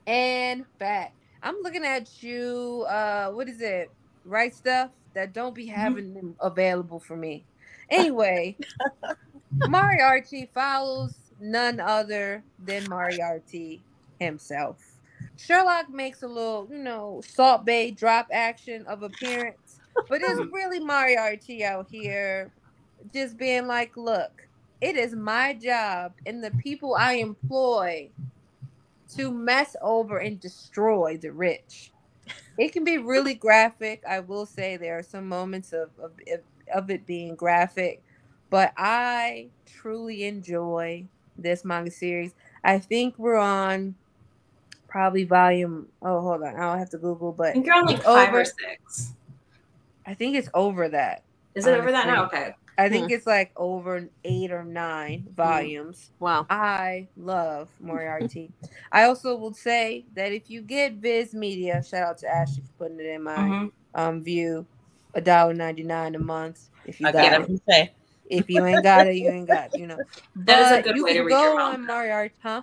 [0.06, 1.14] and back.
[1.44, 2.86] I'm looking at you.
[2.90, 3.92] Uh, what is it?
[4.26, 7.46] Right stuff that don't be having them available for me.
[7.90, 8.58] Anyway,
[9.68, 13.84] Moriarty follows none other than Moriarty
[14.20, 14.97] himself.
[15.38, 20.80] Sherlock makes a little, you know, Salt Bae drop action of appearance, but it's really
[20.80, 22.52] Moriarty out here
[23.14, 24.48] just being like, look,
[24.82, 28.10] it is my job and the people I employ
[29.16, 31.92] to mess over and destroy the rich.
[32.58, 34.04] It can be really graphic.
[34.08, 36.12] I will say there are some moments of, of,
[36.74, 38.04] of it being graphic,
[38.50, 41.06] but I truly enjoy
[41.38, 42.34] this manga series.
[42.64, 43.96] I think we're on
[44.98, 45.88] probably volume.
[46.02, 46.56] Oh, hold on.
[46.60, 48.40] I'll have to Google, I but think you're on like five over.
[48.42, 49.12] or six.
[50.08, 51.24] I think it's over that.
[51.54, 52.26] Is it over that now?
[52.26, 52.56] Okay.
[52.80, 56.10] I think it's like over eight or nine volumes.
[56.20, 56.48] Wow.
[56.50, 58.52] I love Moriarty.
[58.92, 62.86] I also will say that if you get Viz Media, shout out to Ashley for
[62.86, 63.72] putting it in my Mhm.
[63.94, 64.66] um view,
[65.14, 66.70] a dollar ninety nine a month.
[66.86, 67.92] If you I got it, say.
[68.32, 70.02] if you ain't got it, you ain't got it, you know.
[70.46, 71.74] That is a good you way to can read your go manga.
[71.74, 72.62] on Moriarty, huh?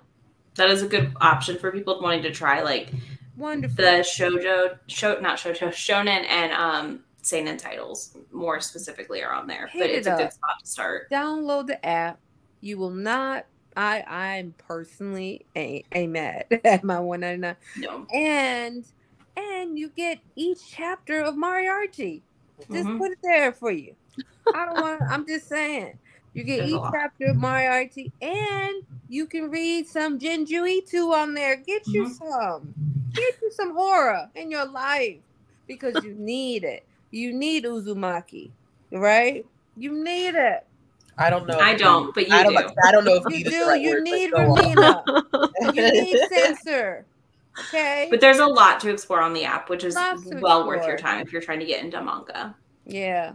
[0.57, 2.91] That is a good option for people wanting to try like
[3.37, 3.77] Wonderful.
[3.77, 9.67] the shojo, show not shojo, shonen and um seinen titles more specifically are on there.
[9.67, 11.11] Hit but it's it a good spot to start.
[11.11, 12.21] Download the app.
[12.61, 13.47] You will not.
[13.77, 17.57] I I'm personally a, a mad at my one ninety nine.
[17.79, 18.07] No.
[18.15, 18.85] and
[19.37, 22.23] and you get each chapter of Moriarty.
[22.73, 22.99] Just Mhm.
[22.99, 23.97] put it there for you.
[24.55, 25.03] I don't want.
[25.11, 25.99] I'm just saying.
[26.35, 26.93] You get There's a each lot.
[26.95, 31.57] chapter of Moriarty, and you can read some Junji Ito on there.
[31.57, 32.15] Get you Mhm.
[32.17, 32.75] some.
[33.15, 35.21] Get you some horror in your life
[35.69, 36.87] because you need it.
[37.13, 38.51] You need Uzumaki,
[38.91, 39.45] right?
[39.77, 40.67] You need it.
[41.17, 41.59] I don't know.
[41.61, 42.75] I if don't, you- but you I don't, do.
[42.85, 43.67] I don't know if You either do.
[43.69, 44.39] right You word, need go.
[44.39, 45.05] Romina.
[45.73, 47.07] You need censor.
[47.61, 48.09] Okay.
[48.11, 50.85] But there's a lot to explore on the app, which is Lots to well worth
[50.89, 52.57] your time if you're trying to get into manga.
[52.85, 53.35] yeah.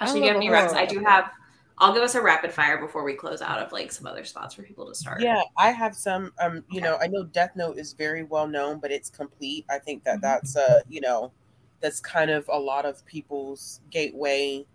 [0.00, 0.74] Actually, do you have any a recs?
[0.74, 1.30] I do have.
[1.78, 4.54] I'll give us a rapid fire before we close out of like some other spots
[4.54, 5.20] for people to start.
[5.20, 6.32] Yeah, I have some.
[6.38, 9.64] Um, you know, I know Death Note is very well known, but it's complete.
[9.70, 10.20] I think that Mhm.
[10.20, 11.32] that's uh, you know,
[11.80, 14.66] that's kind of a lot of people's gateway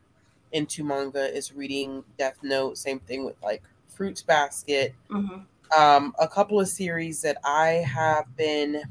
[0.53, 2.77] into manga is reading Death Note.
[2.77, 4.95] Same thing with like Fruits Basket.
[5.09, 5.45] hmm
[5.77, 8.83] Um, a couple of series that I have been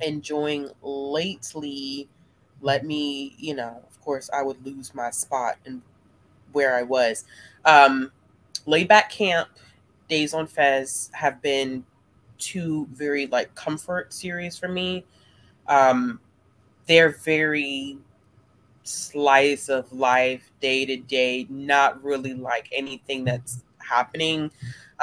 [0.00, 2.08] enjoying lately.
[2.60, 5.82] Let me, you know, of course, I would lose my spot and
[6.52, 7.24] where I was.
[7.64, 8.12] Um,
[8.66, 9.48] Laid Back Camp,
[10.08, 11.84] Days on Fez have been
[12.38, 15.04] two very like comfort series for me.
[15.68, 16.20] Um,
[16.86, 17.98] they're very
[18.82, 24.50] slice of life, day to day, not really like anything that's happening.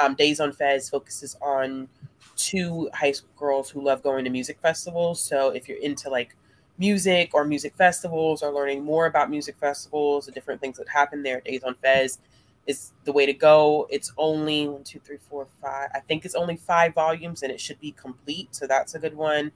[0.02, 1.88] Um, Days on Fez focuses on
[2.36, 5.20] two high school girls who love going to music festivals.
[5.20, 6.36] So if you're into like
[6.80, 11.22] music or music festivals or learning more about music festivals, the different things that happen
[11.22, 12.18] there, Days on Fez
[12.66, 13.86] is the way to go.
[13.90, 15.90] It's only one, two, three, four, five.
[15.94, 18.48] I think it's only five volumes and it should be complete.
[18.54, 19.52] So that's a good one.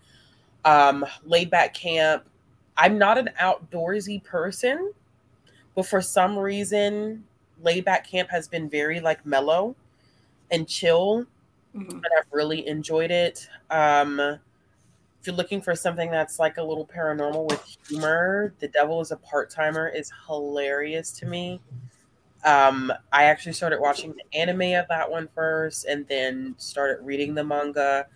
[0.66, 2.24] Um, Laid Back Camp.
[2.76, 4.92] I'm not an outdoorsy person,
[5.74, 7.24] but for some reason,
[7.62, 9.74] Laid Back Camp has been very like mellow
[10.50, 11.24] and chill,
[11.74, 11.90] Mhm.
[11.90, 13.48] and I've really enjoyed it.
[13.70, 14.38] Um,
[15.24, 19.10] if you're looking for something that's like a little paranormal with humor, The Devil is
[19.10, 21.62] a Part Timer is hilarious to me.
[22.44, 27.34] Um, I actually started watching the anime of that one first, and then started reading
[27.34, 28.06] the manga,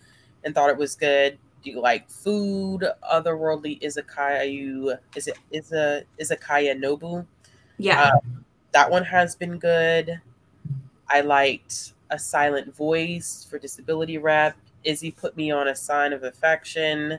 [0.44, 1.38] and thought it was good.
[1.64, 2.86] Do you like food?
[3.10, 4.52] Otherworldly izakaya?
[4.52, 7.24] You is it is a izakaya Nobu?
[7.78, 8.10] Yeah.
[8.72, 10.20] That one has been good.
[11.08, 14.58] I liked a silent voice for disability rep.
[14.84, 17.18] Izzy put me on a sign of affection.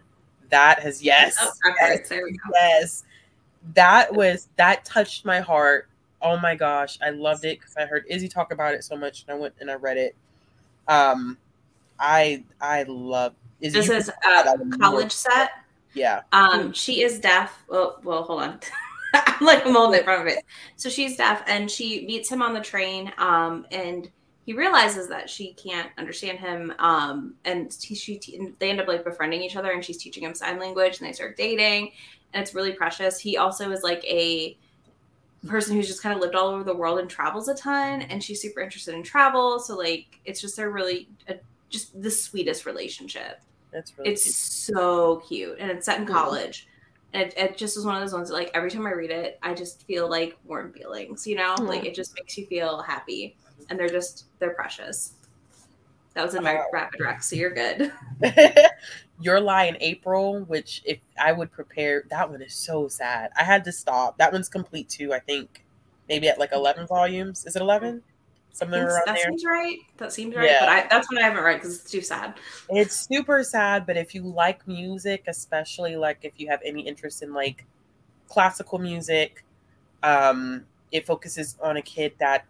[0.50, 2.10] That has yes, oh, backwards.
[2.10, 2.38] There we go.
[2.54, 3.04] yes.
[3.76, 5.90] That was that touched my heart.
[6.22, 9.24] Oh my gosh, I loved it because I heard Izzy talk about it so much,
[9.24, 10.16] and I went and I read it.
[10.88, 11.38] Um,
[12.00, 13.80] I I love Izzy.
[13.80, 15.52] This is a college set.
[15.94, 16.22] yeah.
[16.32, 17.64] Um, she is deaf.
[17.70, 18.60] Well, well, hold on.
[19.14, 20.44] I'm like in front of it.
[20.76, 23.12] So she's deaf, and she meets him on the train.
[23.18, 24.10] Um, and
[24.50, 26.74] he realizes that she can't understand him.
[26.80, 28.20] Um, and he, she
[28.60, 31.14] they end up like befriending each other, and she's teaching him sign language, and they
[31.14, 31.92] start dating,
[32.34, 33.20] and it's really precious.
[33.20, 34.58] He also is like a
[35.48, 38.24] person who's just kind of lived all over the world and travels a ton, and
[38.24, 39.60] she's super interested in travel.
[39.60, 41.36] So like, it's just a really a,
[41.70, 43.38] just the sweetest relationship
[43.72, 44.36] That's really it's cute.
[44.66, 46.08] so cute and it's set in Mhm.
[46.08, 46.68] college
[47.14, 49.12] and it, it just was one of those ones that like every time i read
[49.12, 52.82] it i just feel like warm feelings you know like it just makes you feel
[52.82, 53.38] happy
[53.70, 55.14] and they're just they're precious
[56.14, 57.92] that was in my rapid rec so you're good
[59.22, 63.32] Your Lie in April, which if I would prepare, that one is so sad.
[63.38, 64.18] I had to stop.
[64.18, 65.12] That one's complete too.
[65.14, 65.66] I think
[66.08, 67.46] maybe at like eleven volumes.
[67.46, 68.02] Is it eleven?
[68.54, 68.94] Something Thanks.
[68.94, 69.26] around that there.
[69.26, 70.60] seems right that seems right Yeah.
[70.62, 72.36] but I, that's one i haven't read because it's too sad
[72.70, 77.22] It's super sad, but if you like music, especially like if you have any interest
[77.22, 77.66] in like
[78.30, 79.44] classical music,
[80.02, 82.46] um, it focuses on a kid that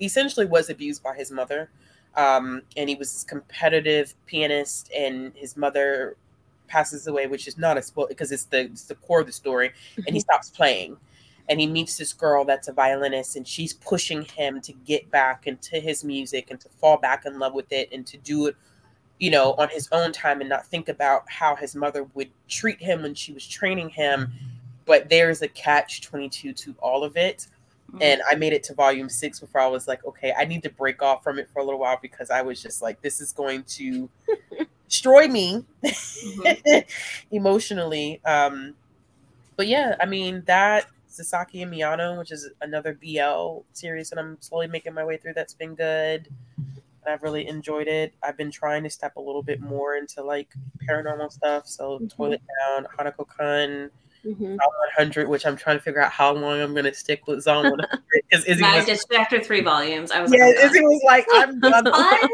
[0.00, 1.70] essentially was abused by his mother.
[2.16, 6.16] Um, and he was this competitive pianist, and his mother
[6.66, 9.32] passes away, which is not a spoil because it's the it's the core of the
[9.32, 9.72] story,
[10.06, 10.96] and he stops playing.
[11.50, 15.46] And he meets this girl that's a violinist, and she's pushing him to get back
[15.46, 18.56] into his music and to fall back in love with it and to do it
[19.18, 22.80] you know, on his own time and not think about how his mother would treat
[22.80, 24.32] him when she was training him.
[24.84, 27.48] But there's a catch 22 to all of it.
[28.00, 30.70] And I made it to volume six before I was like, okay, I need to
[30.70, 33.32] break off from it for a little while because I was just like, this is
[33.32, 34.08] going to
[34.88, 36.84] destroy me Mhm.
[37.30, 38.20] emotionally.
[38.24, 38.74] Um,
[39.56, 44.36] but yeah, I mean, that Sasaki and Miyano, which is another BL series that I'm
[44.40, 46.28] slowly making my way through, that's been good.
[46.56, 48.12] And I've really enjoyed it.
[48.22, 50.48] I've been trying to step a little bit more into like
[50.88, 51.66] paranormal stuff.
[51.66, 52.14] So Mhm.
[52.14, 53.90] Toilet Bound, Hanako Kun,
[54.28, 54.38] Mhm.
[54.56, 57.42] Zom 100, which I'm trying to figure out how long I'm going to stick with
[57.42, 58.00] Zom 100.
[58.30, 60.66] Because Izzy I was, ditched it after three volumes i was yeah, like, I'm.
[60.70, 61.84] Izzy was like, I'm done.
[61.84, 62.28] like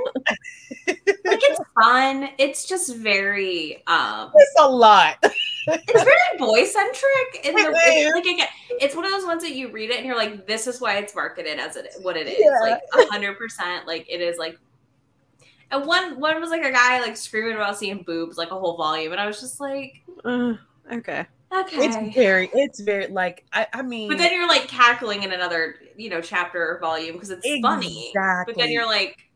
[1.27, 5.17] it's fun it's just very um it's a lot.
[5.23, 8.49] it's very boy centric in the It it's like again
[8.81, 10.97] it's one of those ones that you read it and you're like this is why
[10.99, 12.59] it's marketed as it what it is Yeah.
[12.61, 12.81] like
[13.11, 14.59] hundred percent like it is like
[15.71, 18.77] and one one was like a guy like screaming about seeing boobs like a whole
[18.77, 20.55] volume and I was just like Uh,
[20.93, 21.27] okay.
[21.55, 25.33] Okay It's very, it's very like, I, I mean, but then you're like cackling in
[25.33, 28.53] another you know chapter or volume because it's funny Exactly.
[28.55, 29.29] but then you're like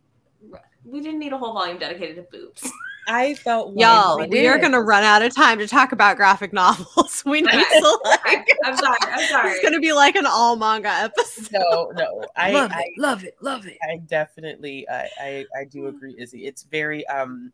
[0.84, 2.70] we didn't need a whole volume dedicated to boobs
[3.10, 5.92] I felt like Y'all, we we are going to run out of time to talk
[5.92, 7.22] about graphic novels.
[7.24, 8.46] We need to like.
[8.64, 11.48] I'm sorry I'm sorry It's going to be like an all manga episode.
[11.52, 12.24] no, no.
[12.36, 13.78] I, love I, it, love it, love it.
[13.82, 16.46] I definitely, I, I, I do agree, Izzy.
[16.46, 17.50] It's very, um,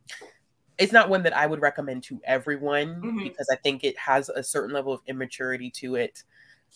[0.78, 3.22] it's not one that I would recommend to everyone Mhm.
[3.22, 6.22] because I think it has a certain level of immaturity to it,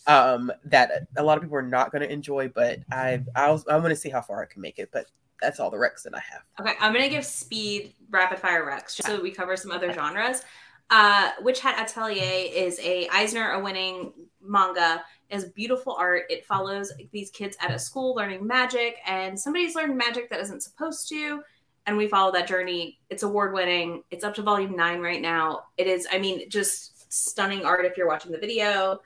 [0.07, 2.47] um, that a lot of people are not going to enjoy.
[2.49, 4.89] But I, I'll, I'm going to see how far I can make it.
[4.91, 5.07] But
[5.41, 6.41] that's all the recs that I have.
[6.59, 10.41] Okay, I'm gonna give speed rapid fire recs just so we cover some other genres.
[10.89, 15.03] Uh, Witch Hat Atelier is a Eisner a winning manga.
[15.31, 16.23] Has beautiful art.
[16.29, 20.61] It follows these kids at a school learning magic, and somebody's learned magic that isn't
[20.61, 21.41] supposed to.
[21.89, 22.99] And we follow that journey.
[23.09, 24.03] It's award winning.
[24.11, 25.63] It's up to volume nine right now.
[25.75, 28.99] It is, I mean, just stunning art if you're watching the video.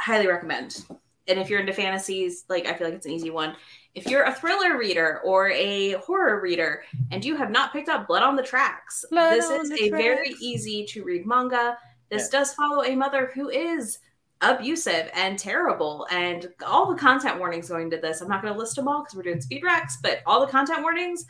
[0.00, 0.86] Highly recommend.
[1.28, 3.56] And if you're into fantasies, like I feel like it's an easy one
[3.96, 8.06] if you're a thriller reader or a horror reader and you have not picked up
[8.06, 11.78] Blood on the Tracks, Blood this is the a very easy to read manga.
[12.10, 13.98] This does follow a mother who is
[14.42, 18.20] abusive and terrible, and all the content warnings going to this.
[18.20, 20.52] I'm not going to list them all because we're doing speed recs, but all the
[20.52, 21.24] content warnings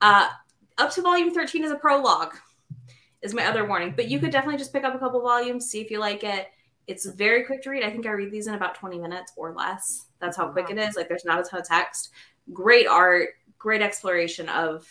[0.00, 0.28] uh,
[0.76, 2.36] up to volume 13 is a prologue,
[3.22, 3.92] is my other warning.
[3.96, 6.48] But you could definitely just pick up a couple volumes, see if you like it.
[6.86, 7.84] It's very quick to read.
[7.84, 10.06] I think I read these in about 20 minutes or less.
[10.20, 10.96] That's how quick it is.
[10.96, 12.10] Like there's not a ton of text.
[12.52, 14.88] Great art, great exploration of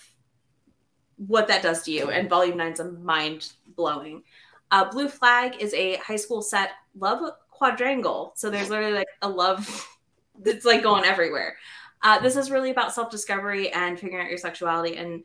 [1.16, 2.12] what that does to you.
[2.12, 4.24] And volume nine's a mind blowing.
[4.70, 8.34] Uh, Blue Flag is a high school set love quadrangle.
[8.36, 9.88] So there's literally like a love
[10.40, 11.58] that's like going everywhere.
[12.04, 15.24] Uh, this is really about self discovery and figuring out your sexuality and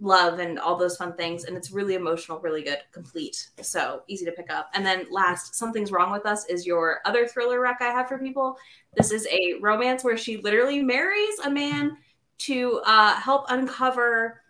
[0.00, 1.44] love and all those fun things.
[1.44, 3.48] And it's really emotional, really good, complete.
[3.62, 4.68] So easy to pick up.
[4.74, 8.18] And then last, Something's Wrong with Us is your other thriller rec I have for
[8.18, 8.58] people.
[8.94, 11.96] This is a romance where she literally marries a man
[12.38, 14.42] to uh, help uncover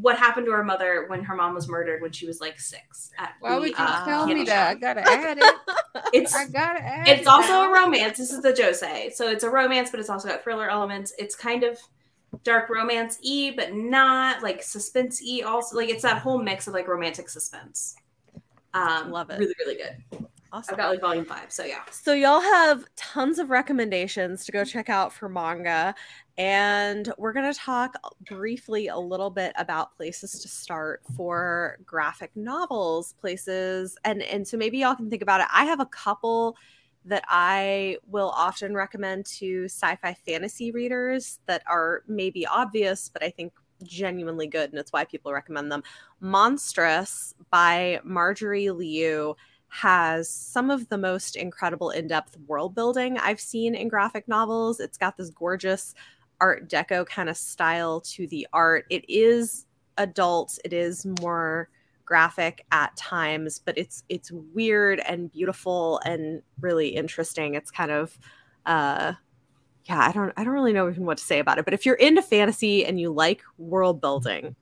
[0.00, 3.10] what happened to her mother when her mom was murdered when she was like six.
[3.40, 4.68] Why the, would you uh, tell me that?
[4.68, 5.54] I gotta add it.
[6.12, 7.70] It's I gotta add It's it also now.
[7.70, 8.18] a romance.
[8.18, 11.12] This is the josei, so it's a romance, but it's also got thriller elements.
[11.18, 11.78] It's kind of
[12.44, 15.42] dark romance e, but not like suspense e.
[15.42, 17.96] Also, like it's that whole mix of like romantic suspense.
[18.72, 19.38] Um, Love it.
[19.38, 20.26] Really, really good.
[20.52, 20.74] Awesome.
[20.74, 21.52] I've got like volume five.
[21.52, 21.82] So yeah.
[21.90, 25.94] So y'all have tons of recommendations to go check out for manga.
[26.38, 27.94] And we're going to talk
[28.26, 33.96] briefly a little bit about places to start for graphic novels, places.
[34.04, 35.46] And, and so maybe y'all can think about it.
[35.52, 36.56] I have a couple
[37.04, 43.22] that I will often recommend to sci fi fantasy readers that are maybe obvious, but
[43.22, 44.70] I think genuinely good.
[44.70, 45.82] And it's why people recommend them.
[46.20, 49.36] Monstrous by Marjorie Liu
[49.70, 54.80] has some of the most incredible in-depth world building I've seen in graphic novels.
[54.80, 55.94] It's got this gorgeous
[56.40, 58.84] art deco kind of style to the art.
[58.90, 59.66] It is
[59.96, 61.68] adult, it is more
[62.04, 67.54] graphic at times, but it's it's weird and beautiful and really interesting.
[67.54, 68.18] It's kind of
[68.66, 69.12] uh
[69.84, 71.86] yeah, I don't I don't really know even what to say about it, but if
[71.86, 74.56] you're into fantasy and you like world building,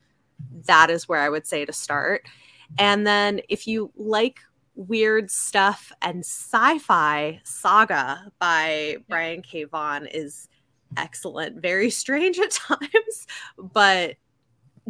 [0.67, 2.27] that is where I would say to start.
[2.79, 4.41] And then if you like
[4.79, 9.65] weird stuff and sci-fi saga by brian k.
[9.65, 10.49] Vaughan is
[10.97, 11.61] excellent.
[11.61, 13.27] Very strange at times
[13.59, 14.17] but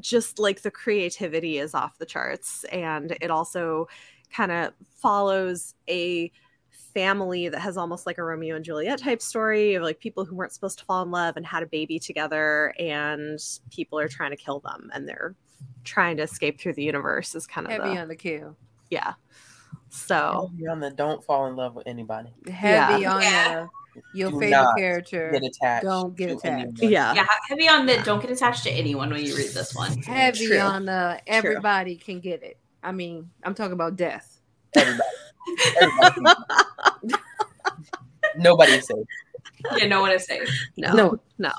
[0.00, 2.64] just like the creativity is off the charts.
[2.64, 3.88] And it also
[4.32, 6.30] kind of follows a
[6.94, 10.34] family that has almost like a romeo and juliet type story of like people who
[10.34, 13.38] weren't supposed to fall in love and had a baby together and
[13.70, 15.34] people are trying to kill them and they're
[15.84, 18.56] trying to escape through the universe is kind of heavy the, on the kill
[18.90, 19.12] yeah
[19.90, 22.30] so heavy on the don't fall in love with anybody.
[22.46, 23.14] Heavy yeah.
[23.14, 23.66] on yeah.
[23.94, 25.30] the your Do favorite character.
[25.32, 25.84] Get attached.
[25.84, 26.82] Don't get attached.
[26.82, 27.14] Yeah.
[27.14, 27.26] Yeah.
[27.48, 29.96] Heavy on the don't get attached to anyone when you read this one.
[30.02, 30.58] Heavy True.
[30.58, 32.04] on the everybody True.
[32.04, 32.58] can get it.
[32.82, 34.40] I mean, I'm talking about death.
[34.74, 35.08] Everybody.
[35.80, 36.20] everybody.
[38.36, 39.06] Nobody's safe.
[39.76, 40.48] Yeah, no one is safe.
[40.76, 40.92] No.
[40.92, 41.20] No.
[41.38, 41.52] No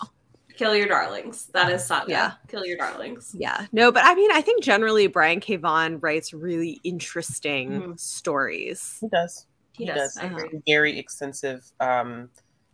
[0.60, 1.48] kill your darlings.
[1.54, 2.12] That is saga.
[2.12, 2.32] Yeah.
[2.50, 3.34] Kill your darlings.
[3.38, 3.66] Yeah.
[3.72, 5.56] No, but I mean, I think generally Brian K.
[5.56, 7.92] Vaughan writes really interesting mm-hmm.
[7.96, 8.98] stories.
[9.00, 9.46] He does.
[9.72, 10.16] He, he does.
[10.16, 10.46] does.
[10.68, 11.66] Very extensive.
[11.80, 12.30] Um,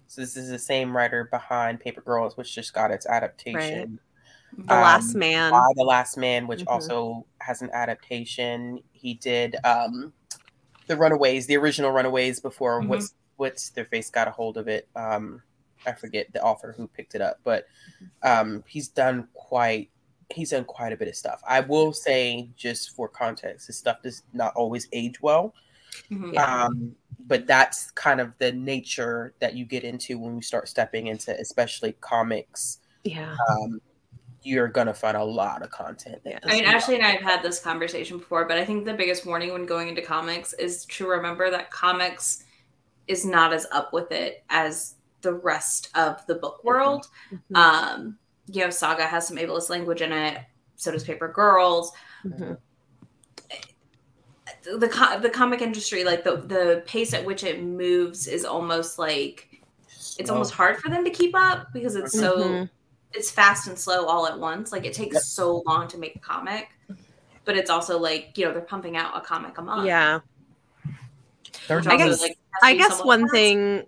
[0.07, 3.99] so this is the same writer behind Paper Girls, which just got its adaptation.
[4.57, 4.67] Right.
[4.67, 5.51] The um, Last Man.
[5.51, 6.69] Y the Last Man, which mm-hmm.
[6.69, 8.79] also has an adaptation.
[8.93, 10.11] He did um,
[10.87, 12.89] the Runaways, the original Runaways before mm-hmm.
[12.89, 14.87] what's what's their face got a hold of it.
[14.95, 15.43] Um,
[15.87, 17.65] I forget the author who picked it up, but
[18.23, 19.89] um, he's done quite
[20.31, 21.41] he's done quite a bit of stuff.
[21.47, 25.53] I will say, just for context, his stuff does not always age well.
[26.11, 26.37] Mm-hmm.
[26.37, 26.95] Um,
[27.27, 31.37] but that's kind of the nature that you get into when you start stepping into,
[31.39, 32.79] especially comics.
[33.03, 33.35] Yeah.
[33.49, 33.81] Um,
[34.43, 36.21] you're gonna find a lot of content.
[36.23, 36.37] Yeah.
[36.43, 39.25] I mean, Ashley and I have had this conversation before, but I think the biggest
[39.25, 42.43] warning when going into comics is to remember that comics
[43.07, 44.95] is not as up with it as
[45.25, 47.07] the rest of the book world.
[47.33, 47.55] Mm-hmm.
[47.55, 48.17] Um,
[48.47, 50.37] you know, Saga has some ableist language in it.
[50.75, 51.91] So does Paper Girls.
[52.23, 52.53] Mm-hmm.
[54.63, 59.61] The the comic industry, like the the pace at which it moves, is almost like
[60.17, 62.65] it's almost hard for them to keep up because it's so mm-hmm.
[63.13, 64.71] it's fast and slow all at once.
[64.71, 65.23] Like it takes yep.
[65.23, 66.69] so long to make a comic,
[67.45, 69.87] but it's also like you know they're pumping out a comic a month.
[69.87, 70.19] Yeah.
[71.69, 73.85] I guess, like, I guess one thing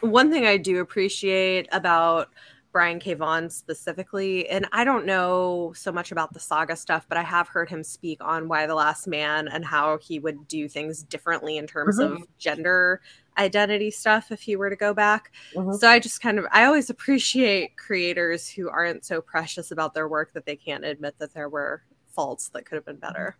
[0.00, 2.28] one thing I do appreciate about
[2.70, 3.14] Brian K.
[3.14, 7.48] Vaughan specifically, and I don't know so much about the saga stuff, but I have
[7.48, 11.56] heard him speak on Y the Last Man and how he would do things differently
[11.56, 12.22] in terms mm-hmm.
[12.22, 13.00] of gender
[13.38, 15.32] identity stuff if he were to go back.
[15.54, 15.72] Mm-hmm.
[15.72, 20.08] So I just kind of I always appreciate creators who aren't so precious about their
[20.08, 21.82] work that they can't admit that there were
[22.14, 23.36] faults that could have been better.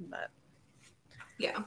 [0.00, 0.30] But
[1.38, 1.62] yeah.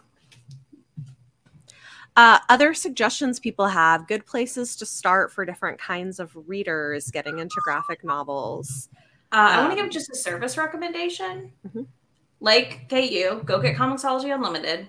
[2.18, 7.38] Uh, other suggestions people have good places to start for different kinds of readers getting
[7.38, 8.90] into graphic novels.
[9.32, 11.52] Uh, I want to give um, just a service recommendation.
[11.68, 11.84] Mm-hmm.
[12.40, 14.88] Like KU, go get Comixology Unlimited.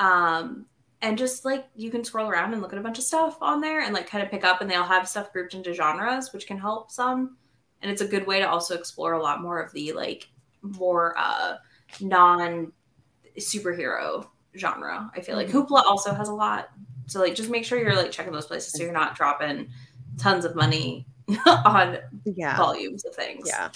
[0.00, 0.66] Um,
[1.00, 3.60] and just like you can scroll around and look at a bunch of stuff on
[3.60, 6.46] there and like kind of pick up and they'll have stuff grouped into genres which
[6.46, 7.36] can help some
[7.82, 10.28] and it's a good way to also explore a lot more of the like
[10.62, 11.56] more uh
[12.00, 12.72] non
[13.36, 14.26] superhero
[14.56, 15.66] genre i feel like Mhm.
[15.66, 16.70] hoopla also has a lot
[17.06, 19.68] so like just make sure you're like checking those places so you're not dropping
[20.18, 21.06] tons of money
[21.46, 22.56] on Yeah.
[22.56, 23.70] volumes of things Yeah.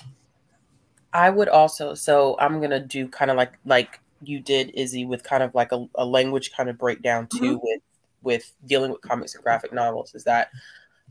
[1.12, 5.22] I would also so I'm gonna do kind of like like you did Izzy with
[5.22, 7.80] kind of like a, a language kind of breakdown too with
[8.22, 10.50] with dealing with comics and graphic novels is that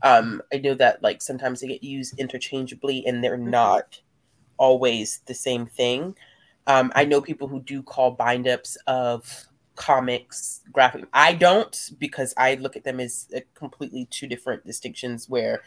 [0.02, 4.00] um I know that like sometimes they get used interchangeably and they're not
[4.58, 6.14] always the same thing.
[6.66, 9.46] Um I know people who do call bind ups of
[9.76, 15.28] comics graphic I don't because I look at them as a completely two different distinctions
[15.28, 15.62] where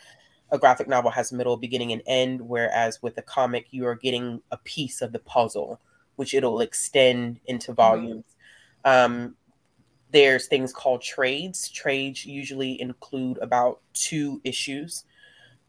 [0.52, 3.96] a graphic novel has a middle, beginning, and end, whereas with a comic, you are
[3.96, 5.80] getting a piece of the puzzle,
[6.16, 8.26] which it'll extend into volumes.
[8.84, 9.36] Um,
[10.12, 11.70] there's things called trades.
[11.70, 15.04] Trades usually include about two issues.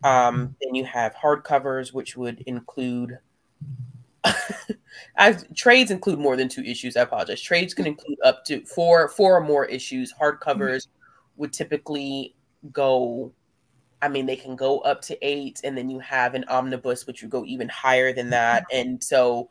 [0.02, 3.18] Um, then you have hardcovers, which would include.
[5.16, 6.96] I, trades include more than two issues.
[6.96, 7.40] I apologize.
[7.40, 10.12] Trades can include up to four, four or more issues.
[10.12, 10.88] Hardcovers
[11.36, 12.34] would typically
[12.72, 13.32] go
[14.02, 17.20] I mean, they can go up to eight, and then you have an omnibus, which
[17.20, 18.64] would go even higher than that.
[18.72, 19.50] And so,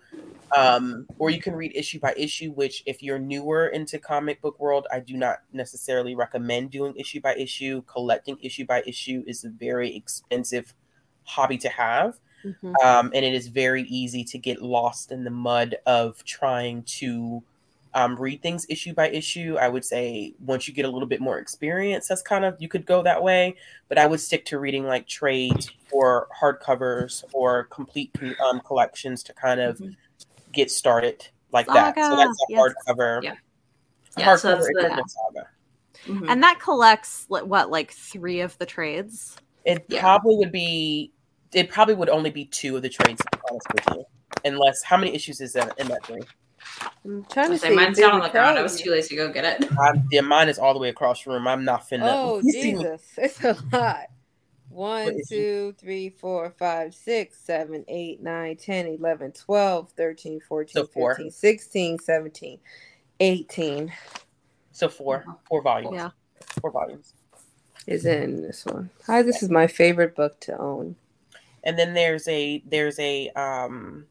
[0.58, 4.60] um, or you can read issue by issue, which, if you're newer into comic book
[4.60, 7.84] world, I do not necessarily recommend doing issue by issue.
[7.84, 10.74] Collecting issue by issue is a very expensive
[11.26, 12.74] hobby to have, Mhm.
[12.84, 17.44] um, and it is very easy to get lost in the mud of trying to
[17.96, 19.58] um, read things issue by issue.
[19.60, 22.68] I would say once you get a little bit more experience, that's kind of you
[22.70, 23.56] could go that way.
[23.88, 28.12] But I would stick to reading like trades or hardcovers or complete
[28.48, 29.96] um, collections to kind of Mhm.
[30.54, 31.96] get started like that.
[31.96, 32.60] So that's a yes.
[32.88, 33.24] hardcover.
[33.24, 33.32] Yeah.
[34.18, 35.48] A Yeah, so hardcover that's the- edition of Saga.
[36.06, 36.30] Mhm.
[36.30, 39.36] And that collects what, like three of the trades?
[39.66, 40.02] It Yeah.
[40.02, 41.12] probably would be.
[41.54, 43.22] It probably would only be two of the trades.
[43.22, 44.06] To be honest with you,
[44.46, 46.22] unless how many issues is that in that three?
[47.06, 48.58] I'm trying to say mine's down on the ground.
[48.58, 49.70] I was too lazy to go get it.
[49.80, 51.48] I'm, yeah, mine is all the way across the room.
[51.48, 52.16] I'm not finna.
[52.22, 54.08] Oh you see me- Jesus, it's a lot.
[54.70, 55.36] One, What is it?
[55.36, 61.18] two, three, four, five, six, seven, eight, nine, 10, 11, 12, 13, 14, So four.
[61.32, 62.60] 16, 17,
[63.20, 63.94] 18
[64.72, 65.96] So four, four volumes.
[65.96, 66.10] Yeah.
[66.62, 67.16] four volumes.
[67.88, 68.92] is in this one.
[69.08, 70.96] Hi, this is my favorite book to own.
[71.64, 74.06] And then there's a there's a um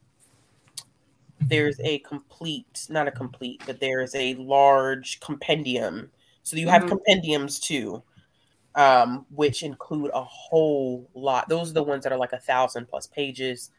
[1.41, 6.11] there's a complete not a complete but there's a large compendium
[6.43, 6.89] so you have Mhm.
[6.89, 8.03] compendiums too
[8.75, 12.87] um which include a whole lot those are the ones that are like a thousand
[12.87, 13.71] plus pages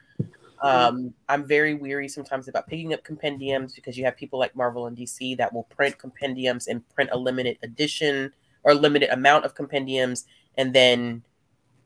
[0.63, 4.87] um i'm very weary sometimes about picking up compendiums because you have people like marvel
[4.87, 8.33] and dc that will print compendiums and print a limited edition
[8.65, 11.23] or limited amount of compendiums and then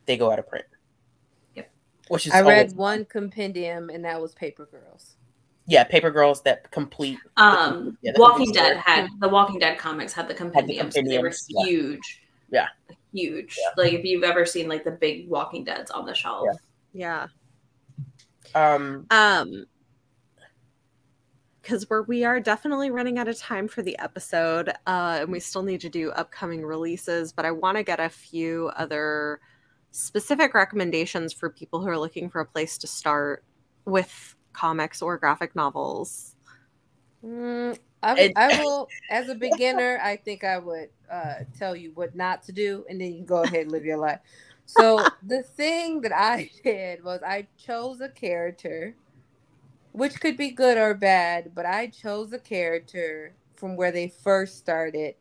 [0.05, 0.65] they go out of print.
[2.09, 5.15] Which is I always- read one compendium, and that was Paper Girls.
[5.67, 7.17] yeah, paper girls that complete.
[7.37, 10.95] Um, Yeah, the Walking complete Dead had the Walking Dead comics had the compendiums.
[10.95, 11.65] and they were yeah.
[11.65, 12.21] huge.
[12.51, 12.67] Yeah.
[13.11, 13.57] Huge.
[13.59, 13.69] Yeah.
[13.83, 16.47] Like if you've ever seen like the big Walking Deads on the shelf.
[16.93, 17.27] Yeah.
[18.53, 18.73] Yeah.
[18.75, 19.65] Um, Um
[21.61, 25.39] because we're we are definitely running out of time for the episode uh and we
[25.39, 29.39] still need to do upcoming releases but i want to get a few other
[29.95, 33.43] specific recommendations for people who are looking for a place to start
[33.85, 36.35] with comics or graphic novels
[37.25, 42.15] Mm, I, I will, as a beginner, I think I would uh, tell you what
[42.15, 44.19] not to do, and then you go ahead and live your life.
[44.65, 48.95] So the thing that I did was I chose a character,
[49.91, 54.57] which could be good or bad, but I chose a character from where they first
[54.57, 55.15] started,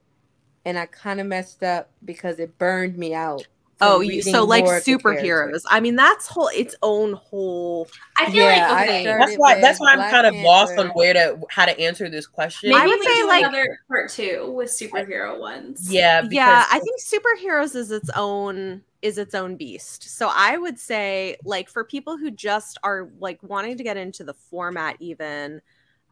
[0.66, 3.46] and I kind of messed up because it burned me out.
[3.78, 7.12] From oh you so like more of the superheroes i mean that's whole its own
[7.14, 9.02] whole I feel Yeah, like okay.
[9.02, 9.60] started- that's why.
[9.60, 12.70] That's why I'm Black kind of lost on where to how to answer this question.
[12.70, 15.92] Maybe I would we say, do like- another part two with superhero ones.
[15.92, 20.56] yeah, because yeah i think superheroes is its own is its own beast so i
[20.56, 24.96] would say like for people who just are like wanting to get into the format
[25.00, 25.60] even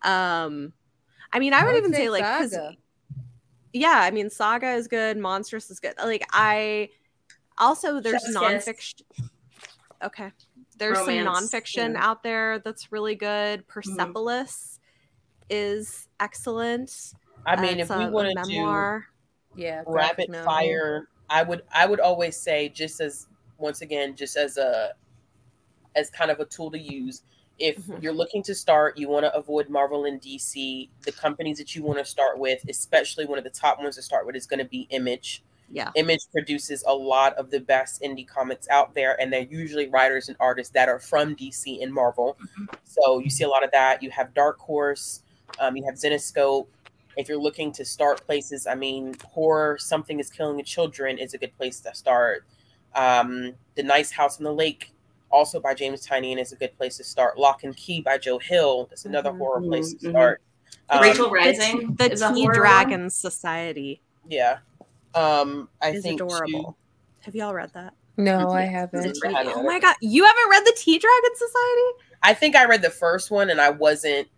[0.02, 0.72] um
[1.32, 2.76] i mean i would, even say, like 'cause- Saga.
[3.72, 6.88] yeah i mean saga is good monstrous is good like i
[7.62, 8.94] also there's Chef's Kiss.
[10.02, 10.30] okay
[10.78, 12.04] there's Romance, some nonfiction yeah.
[12.06, 14.78] out there that's really good persepolis
[15.50, 17.12] is excellent
[17.44, 19.06] I mean, It's if we a- a want to do memoir
[19.56, 20.44] yeah, rapid graphic novel.
[20.44, 23.26] fire, I would I would always say just as
[23.58, 24.92] once again just as a
[25.96, 27.22] as kind of a tool to use.
[27.58, 28.02] if Mhm.
[28.02, 30.88] you're looking to start, you want to avoid Marvel and DC.
[31.04, 34.02] The companies that you want to start with, especially one of the top ones to
[34.02, 35.44] start with, is going to be Image.
[35.72, 35.90] Yeah.
[35.94, 40.28] Image produces a lot of the best indie comics out there, and they're usually writers
[40.28, 42.36] and artists that are from DC and Marvel.
[42.84, 44.02] So you see a lot of that.
[44.02, 45.22] You have Dark Horse,
[45.58, 46.66] um, you have Zenescope.
[47.16, 51.32] If you're looking to start places, I mean, horror, something is killing the children is
[51.34, 52.44] a good place to start.
[52.94, 54.92] Um, the Nice House on the Lake,
[55.30, 57.38] also by James Tynion, is a good place to start.
[57.38, 59.38] Locke and Key by Joe Hill, that's another Mhm.
[59.38, 60.10] horror place to Mhm.
[60.10, 60.42] start.
[60.90, 61.94] Um, Rachel The, Rising.
[61.94, 64.58] the is a Tea horror Dragon Society yeah.
[65.14, 66.76] Um, I is think adorable.
[67.20, 67.94] Have y'all read that?
[68.16, 69.14] No, I haven't.
[69.14, 69.20] Tea-
[69.54, 72.06] oh my god, you haven't read the Tea Dragon Society?
[72.22, 74.28] I think I read the first one and I wasn't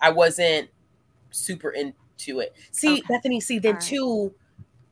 [0.00, 0.68] I wasn't
[1.30, 2.54] super into it.
[2.70, 3.02] See, Okay.
[3.08, 3.86] Bethany, see then All right.
[3.86, 4.34] too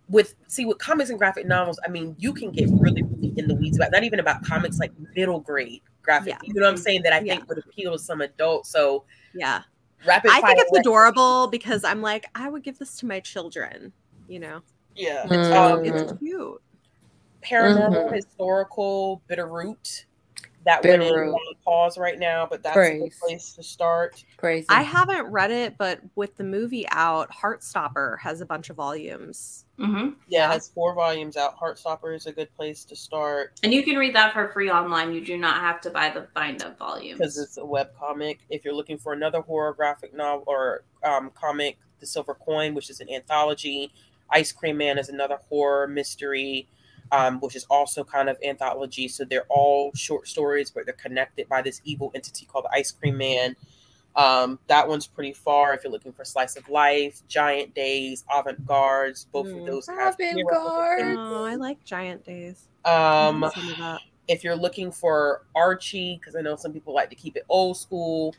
[0.08, 3.46] with see with comics and graphic novels, I mean, you can get really, really in
[3.48, 6.28] the weeds about not even about comics like middle grade graphic.
[6.34, 6.38] Yeah.
[6.42, 7.02] You know what I'm saying?
[7.02, 7.36] That I Yeah.
[7.36, 8.70] think would appeal to some adults.
[8.70, 9.62] So Yeah.
[10.06, 13.92] rapid I think it's adorable because I'm like, I would give this to my children,
[14.28, 14.60] you know?
[14.94, 15.26] Yeah.
[15.26, 15.52] Mm.
[15.52, 16.60] Um, It's cute.
[17.42, 18.14] paranormal Mhm.
[18.14, 20.04] historical Bitterroot.
[20.64, 21.34] That one is Bitterroot.
[21.34, 24.24] on pause right now, but that's a good place to start.
[24.36, 24.66] Crazy.
[24.68, 29.64] I haven't read it, but with the movie out, Heartstopper has a bunch of volumes.
[29.76, 31.58] hmm Yeah, it has four volumes out.
[31.58, 35.12] Heartstopper is a good place to start And you can read that for free online.
[35.12, 37.18] You do not have to buy the bind up volume.
[37.18, 38.38] because it's a web comic.
[38.48, 42.88] If you're looking for another horror graphic novel or um, comic, The Silver Coin, which
[42.88, 43.92] is an anthology,
[44.32, 46.68] Ice Cream Man is another horror mystery,
[47.10, 49.08] um, which is also kind of anthology.
[49.08, 52.90] So they're all short stories, but they're connected by this evil entity called the Ice
[52.90, 53.54] Cream Man.
[54.14, 58.66] Um, that one's pretty far if you're looking for slice of life, giant days, avant
[58.66, 59.26] gardes.
[59.32, 59.60] Both Mm.
[59.60, 61.16] of those have Avant-garde.
[61.18, 62.68] Oh, I like Giant Days.
[62.84, 64.00] Um, Some of that.
[64.28, 67.76] if you're looking for Archie, because I know some people like to keep it old
[67.78, 68.34] school.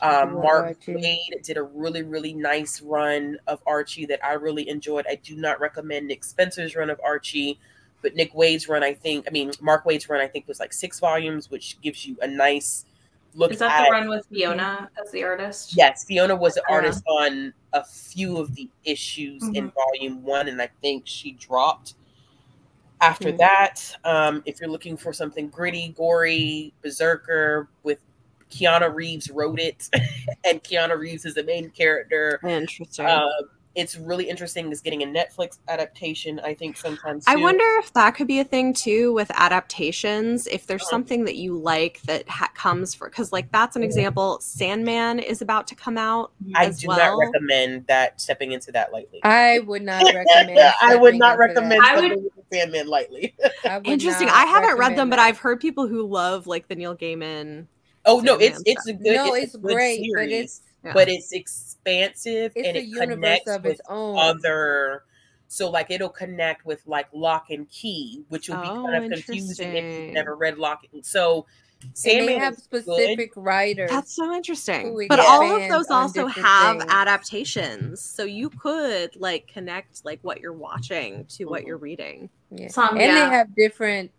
[0.00, 4.68] I Um, Mark Waid did a really, really nice run of Archie that I really
[4.68, 5.06] enjoyed.
[5.08, 7.58] I do not recommend Nick Spencer's run of Archie,
[8.00, 10.72] but Nick Wade's run, I think, I mean, Mark Waid's run, I think, was like
[10.72, 12.84] six volumes, which gives you a nice
[13.34, 15.76] look Is that at the run with Fiona as the artist?
[15.76, 16.74] Yes, Fiona was the Yeah.
[16.74, 21.94] artist on a few of the issues in volume one, and I think she dropped.
[23.00, 23.38] After Mhm.
[23.38, 27.98] that, um, if you're looking for something gritty, gory, BRZRKR with
[28.52, 29.88] Keanu Reeves wrote it,
[30.44, 32.38] and Keanu Reeves is the main character.
[32.46, 33.06] Interesting.
[33.06, 33.30] Um,
[33.74, 34.70] it's really interesting.
[34.70, 36.38] Is getting a Netflix adaptation.
[36.40, 37.24] I think sometimes.
[37.26, 40.46] I wonder if that could be a thing too with adaptations.
[40.46, 40.90] If there's Uh-huh.
[40.90, 43.86] something that you like that ha- comes for, because like that's an Yeah.
[43.86, 44.38] example.
[44.42, 46.32] Sandman is about to come out.
[46.54, 46.98] I as do well.
[46.98, 49.20] not recommend that stepping into that lightly.
[49.24, 50.58] I would not recommend.
[50.82, 51.54] I would not into that.
[51.54, 53.34] recommend I would- into Sandman lightly.
[53.64, 54.28] I Interesting.
[54.28, 55.18] I haven't read them, recommend but.
[55.20, 57.68] I've heard people who love like the Neil Gaiman.
[58.04, 59.14] Oh no, it's it's a good.
[59.14, 60.92] no, it's, it's, a good great, but it's Yeah.
[60.92, 64.18] but it's expansive it's and a it universe connects of with its own.
[64.18, 65.04] other
[65.48, 69.10] so like it'll connect with like Locke and Key which will be Oh, kind of
[69.24, 71.46] confusing if you've never read Locke and so
[71.82, 72.84] and Sandman they have is good.
[72.84, 73.90] specific writers.
[73.90, 75.04] That's so interesting.
[75.08, 76.92] But all of those also have things.
[76.92, 81.66] adaptations, so you could like connect like what you're watching to what Mhm.
[81.66, 82.30] you're reading.
[82.52, 82.68] Yeah.
[82.68, 83.14] Some, and yeah.
[83.28, 84.12] they have different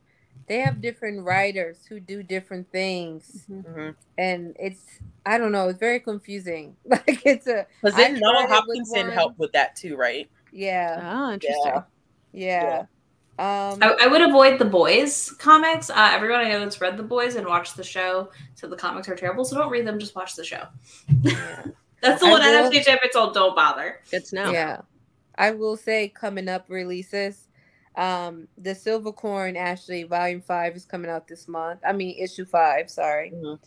[0.47, 3.95] they have different writers who do different things Mhm.
[4.17, 8.33] and it's i don't know it's very confusing like it's a Because I then Noah
[8.33, 10.29] tried with Hopkinson helped with that too, right?
[10.51, 11.83] yeah Oh, interesting.
[12.33, 12.63] Yeah.
[12.63, 12.79] yeah,
[13.39, 15.89] um I, I would avoid the boys comics.
[15.89, 19.07] Uh, everyone I know that's read the boys and watched the show said the comics
[19.09, 19.97] are terrible, so don't read them.
[19.99, 20.63] Just watch the show.
[21.21, 21.65] yeah.
[22.01, 24.01] That's the I one will- adaptation I've been told don't bother.
[24.11, 24.51] It's to know.
[24.51, 24.81] Yeah.
[25.35, 27.47] I will say coming up releases.
[27.95, 31.81] Um the Silver Coin actually, Volume 5 is coming out this month.
[31.85, 33.31] I mean issue 5, sorry.
[33.35, 33.59] Mhm.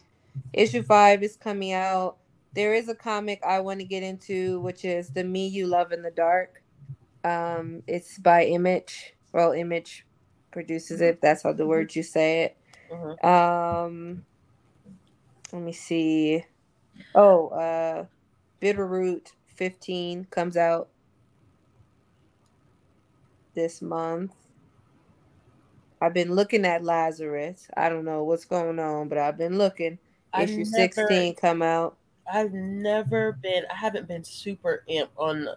[0.53, 2.19] Issue 5 is coming out.
[2.55, 5.93] There is a comic I want to get into which is The Me You Love
[5.93, 6.63] in the Dark.
[7.25, 9.15] Um it's by Image.
[9.33, 10.07] Well, Image
[10.53, 11.21] produces it.
[11.21, 12.57] That's how the word you say it.
[12.93, 13.25] Mhm.
[13.25, 14.27] Um
[15.53, 16.45] let me see.
[17.15, 18.07] Oh, uh
[18.61, 20.89] Bitterroot 15 comes out
[23.57, 24.33] this month.
[26.01, 27.67] I've been looking at Lazarus.
[27.77, 29.99] I don't know what's going on, but I've been looking.
[30.33, 31.97] I've Issue never- 16 come out.
[32.33, 33.65] I've never been.
[33.71, 35.49] I haven't been super imp on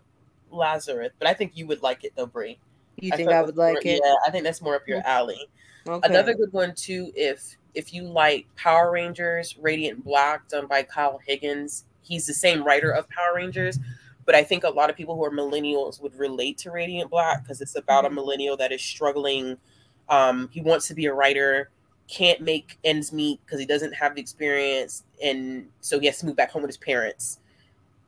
[0.51, 2.57] Lazarus, but I think you would like it though, Bree.
[2.99, 4.01] You think I would like more- it?
[4.03, 5.49] Yeah, I think that's more up your alley.
[5.87, 6.07] Okay.
[6.07, 11.19] Another good one too, if if you like Power Rangers, Radiant Black, done by Kyle
[11.25, 11.85] Higgins.
[12.01, 13.79] He's the same writer of Power Rangers,
[14.29, 17.41] but I think a lot of people who are millennials would relate to Radiant Black
[17.41, 19.57] because it's about a millennial that is struggling.
[20.07, 21.71] Um, he wants to be a writer,
[22.07, 26.27] can't make ends meet because he doesn't have the experience, and so he has to
[26.27, 27.39] move back home with his parents.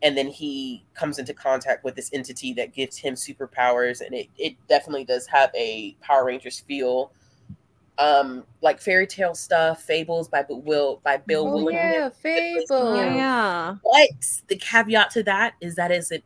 [0.04, 4.28] And then he comes into contact with this entity that gives him superpowers, and it,
[4.38, 7.12] it definitely does have a Power Rangers feel.
[7.98, 11.92] Um, like fairy tale stuff, fables by Will by Bill Oh Willingham.
[11.92, 12.96] yeah, Fable.
[12.96, 13.76] Yeah.
[13.84, 14.10] But
[14.48, 16.24] the caveat to that is that is an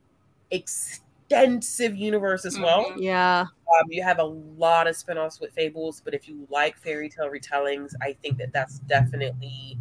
[0.52, 2.86] extensive universe as well.
[2.92, 3.02] Mhm.
[3.02, 3.42] Yeah.
[3.42, 7.30] Um, you have a lot of spin-offs with fables, but if you like fairy tale
[7.30, 9.78] retellings, I think that that's definitely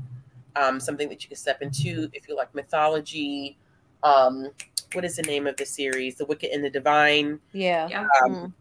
[0.56, 2.08] um, something that you can step into.
[2.12, 3.56] If you like mythology,
[4.02, 4.48] um,
[4.94, 6.14] what is the name of the series?
[6.16, 7.40] The Wicked and the Divine.
[7.52, 7.88] Yeah.
[7.88, 8.06] Yeah.
[8.24, 8.52] Um, Mm.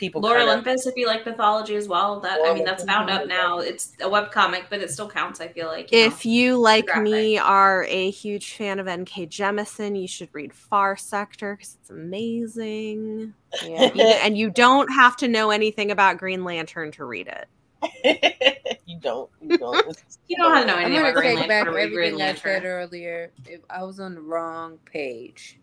[0.00, 2.86] People, Lore Olympus, if you like mythology as well, that I mean that's Olympus.
[2.86, 3.58] bound up now.
[3.58, 5.42] It's a web comic, but it still counts.
[5.42, 5.92] I feel like.
[5.92, 6.06] you know.
[6.06, 9.26] If you, like me, are a huge fan of N.K.
[9.26, 13.34] Jemisin, you should read Far Sector because it's amazing.
[13.62, 13.92] Yeah.
[13.94, 17.46] You- and you don't have to know anything about Green Lantern to read it.
[18.86, 19.28] you don't.
[19.42, 20.02] You don't.
[20.28, 21.82] You don't have to know I'm anything gonna about Green take back Lantern.
[21.92, 23.32] Everything I said earlier.
[23.46, 25.58] If I was on the wrong page,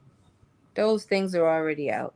[0.76, 2.14] those things are already out.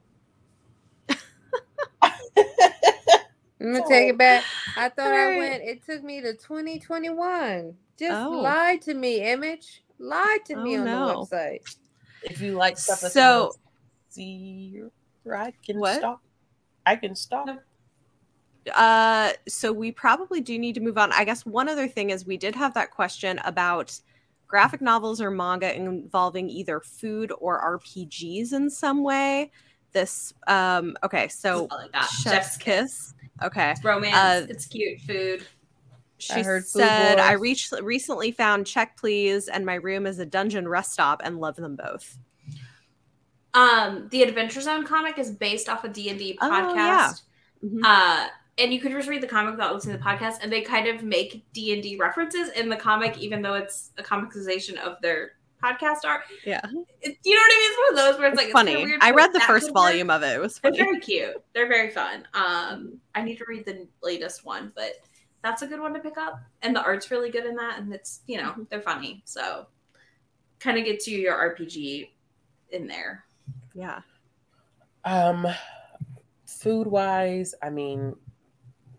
[2.03, 4.43] I'm gonna take it back.
[4.75, 5.63] I thought I went.
[5.63, 7.75] It took me to 2021.
[7.99, 8.29] Just Oh.
[8.41, 9.83] lie to me, Image.
[9.99, 11.07] Lied to me Oh, on no.
[11.07, 11.75] the website.
[12.23, 13.53] if you like stuff So-
[14.09, 14.81] see,
[15.31, 15.97] I can What?
[15.97, 16.21] stop.
[16.85, 17.45] I can stop.
[17.47, 17.59] No.
[18.73, 21.11] Uh, so we probably do need to move on.
[21.13, 23.99] I guess one other thing is we did have that question about
[24.47, 29.51] graphic novels or manga involving either food or RPGs in some way.
[29.93, 32.09] This, um, okay, so Something like that.
[32.23, 33.13] Chef's Kiss.
[33.43, 33.71] Okay.
[33.71, 34.15] It's romance.
[34.15, 35.45] Uh, it's cute food.
[36.17, 40.67] She heard said, I reached, recently found Check Please and my room is a dungeon
[40.67, 42.17] rest stop and love them both.
[43.53, 46.75] Um, the Adventure Zone comic is based off a D and D Oh, podcast.
[46.75, 47.11] yeah.
[47.65, 47.81] Mhm.
[47.83, 48.27] Uh,
[48.57, 50.87] and you could just read the comic without listening to the podcast, and they kind
[50.87, 55.01] of make D and D references in the comic, even though it's a comicization of
[55.01, 55.33] their
[55.63, 56.21] podcast art.
[56.45, 56.61] Yeah.
[57.01, 57.71] It, you know what I mean?
[57.71, 58.85] It's one of those where it's like It's it's funny.
[58.85, 59.83] weird, I read the first could work.
[59.85, 60.35] volume of it.
[60.35, 61.35] It was They're very cute.
[61.53, 62.27] They're very fun.
[62.33, 64.93] Um, I need to read the latest one, but
[65.43, 66.39] that's a good one to pick up.
[66.61, 69.21] And the art's really good in that, and it's you know they're funny.
[69.25, 69.67] So
[70.59, 72.09] kind of gets you your RPG
[72.69, 73.25] in there.
[73.73, 74.01] Yeah.
[75.03, 75.47] Um,
[76.45, 78.15] food wise, I mean,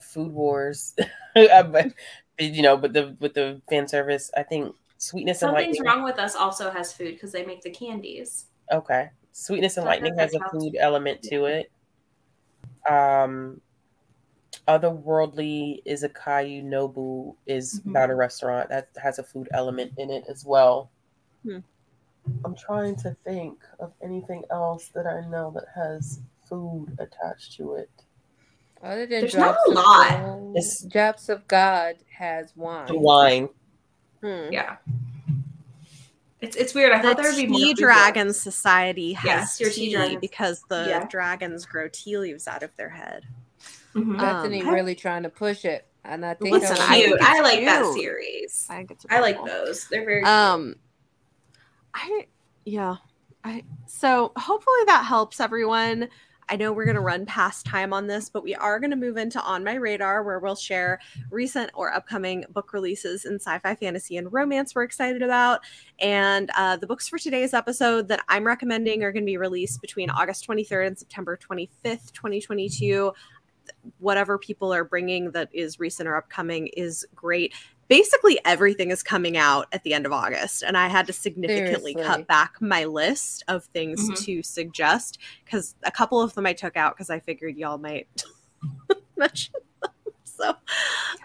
[0.00, 0.94] food wars,
[1.34, 1.92] but
[2.38, 5.82] you know, but the with the fan service, I think sweetness and Something's lightning.
[5.84, 8.46] wrong with us also has food because they make the candies.
[8.70, 10.64] Okay, sweetness and I lightning has a that counts.
[10.64, 11.72] food element to it.
[12.88, 13.60] Um,
[14.68, 17.90] otherworldly Izakaya Nobu is Mhm.
[17.90, 20.90] about a restaurant that has a food element in it as well.
[21.42, 21.58] Hmm.
[22.44, 27.74] I'm trying to think of anything else that I know that has food attached to
[27.74, 27.90] it.
[28.82, 30.20] Other than There's not Drops a of lot.
[30.24, 30.56] Gold,
[30.88, 32.86] Drops of God has wine.
[32.86, 33.48] The wine.
[34.22, 34.52] Hmm.
[34.52, 34.76] Yeah.
[36.40, 36.92] It's it's weird.
[36.92, 38.40] I The thought there would be more Tea Dragon ones.
[38.40, 41.04] Society has Yes, your tea tea because the Yeah.
[41.06, 43.26] dragons grow tea leaves out of their head.
[43.94, 44.18] Mhm.
[44.18, 47.22] Bethany Um, really trying to push it, and I think Listen, It's I I think
[47.22, 48.66] I, it's like that series.
[48.70, 49.86] I think it's I like those.
[49.88, 50.76] They're very Um,
[51.94, 52.26] I
[52.64, 52.96] yeah,
[53.44, 56.08] I so hopefully that helps everyone.
[56.48, 58.96] I know we're going to run past time on this, but we are going to
[58.96, 63.58] move into On My Radar, where we'll share recent or upcoming book releases in sci
[63.58, 65.60] fi, fantasy, and romance we're excited about.
[65.98, 69.80] And uh, the books for today's episode that I'm recommending are going to be released
[69.80, 73.12] between August 23rd and September 25th, 2022.
[73.98, 77.54] Whatever people are bringing that is recent or upcoming is great.
[77.88, 81.92] Basically, everything is coming out at the end of August, and I had to significantly
[81.92, 82.02] Seriously.
[82.02, 84.24] cut back my list of things Mhm.
[84.24, 88.08] to suggest because a couple of them I took out because I figured y'all might
[89.16, 89.52] mention
[89.82, 89.90] them.
[90.24, 90.54] So,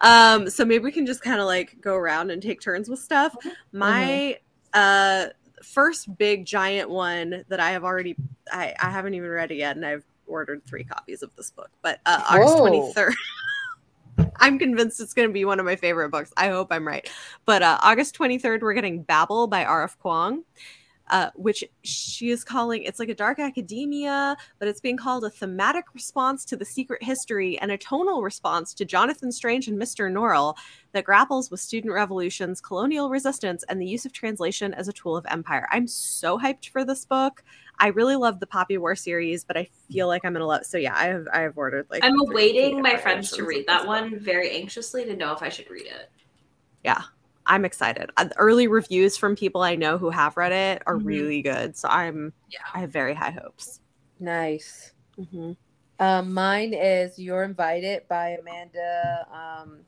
[0.01, 2.99] um, so maybe we can just kind of like go around and take turns with
[2.99, 3.35] stuff.
[3.71, 4.37] My
[4.73, 5.27] uh
[5.63, 8.15] first big giant one that I have already
[8.51, 11.69] I, I haven't even read it yet, and I've ordered three copies of this book.
[11.81, 13.13] But uh, August twenty third.
[14.39, 16.31] I'm convinced it's going to be one of my favorite books.
[16.37, 17.09] I hope I'm right.
[17.45, 19.97] But uh, August 23rd, we're getting Babel by R.F.
[20.03, 20.43] Kuang,
[21.09, 25.29] uh, which she is calling it's like a dark academia, but it's being called a
[25.29, 30.11] thematic response to the secret history and a tonal response to Jonathan Strange and Mr.
[30.11, 30.55] Norrell
[30.91, 35.15] that grapples with student revolutions, colonial resistance, and the use of translation as a tool
[35.15, 35.67] of empire.
[35.71, 37.43] I'm so hyped for this book.
[37.79, 40.65] I really love the Poppy War series, but I feel like I'm gonna love.
[40.65, 42.03] So yeah, I have I have ordered like.
[42.03, 43.87] I'm awaiting my friends to read that this book.
[43.87, 46.09] one very anxiously to know if I should read it.
[46.83, 47.01] Yeah,
[47.45, 48.11] I'm excited.
[48.17, 51.05] Uh, early reviews from people I know who have read it are Mhm.
[51.05, 52.59] really good, so I'm Yeah.
[52.73, 53.79] I have very high hopes.
[54.19, 54.93] nice.
[55.19, 55.51] Mm-hmm.
[55.99, 59.79] Um, mine is "You're Invited" by Amanda um,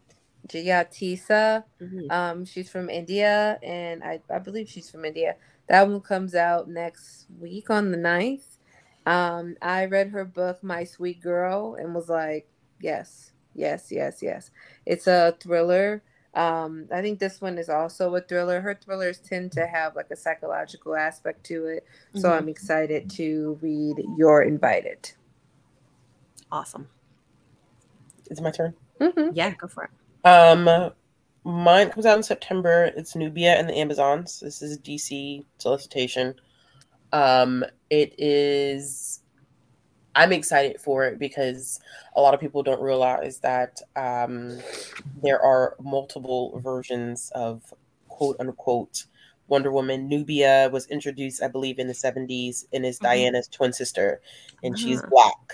[0.48, 1.64] Jayatissa.
[1.82, 2.12] Mhm.
[2.12, 5.36] Um, she's from India, and I, I believe she's from India.
[5.70, 8.58] That one comes out next week on the 9th.
[9.06, 12.48] Um, I read her book, My Sweet Girl, and was like,
[12.82, 14.52] yes, yes, yes, yes.
[14.86, 16.04] It's a thriller.
[16.34, 18.62] Um, I think this one is also a thriller.
[18.62, 21.86] Her thrillers tend to have like a psychological aspect to it.
[22.16, 22.38] So Mhm.
[22.38, 25.12] I'm excited to read You're Invited.
[26.52, 26.90] Awesome.
[28.30, 28.76] It's my turn.
[29.00, 30.28] hmm Yeah, go for it.
[30.28, 30.92] Um,
[31.50, 32.92] mine comes out in September.
[32.96, 34.40] It's Nubia and the Amazons.
[34.40, 36.36] This is DC solicitation.
[37.12, 39.22] Um, it is.
[40.16, 41.80] I'm excited for it because
[42.16, 44.58] a lot of people don't realize that um,
[45.22, 47.74] there are multiple versions of
[48.08, 49.06] quote unquote
[49.48, 50.08] Wonder Woman.
[50.10, 53.04] Nubia was introduced, I believe, in the 70s and is Mhm.
[53.04, 54.22] Diana's twin sister,
[54.64, 55.08] and she's Ah.
[55.10, 55.54] black.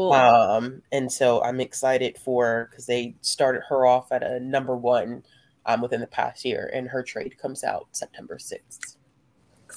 [0.00, 0.12] Cool.
[0.14, 5.22] Um, and so I'm excited for because they started her off at a number one
[5.66, 8.96] um, within the past year, and her trade comes out September 6th.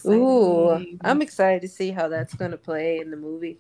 [0.07, 3.59] Ooh, I'm excited to see how that's going to play in the movie.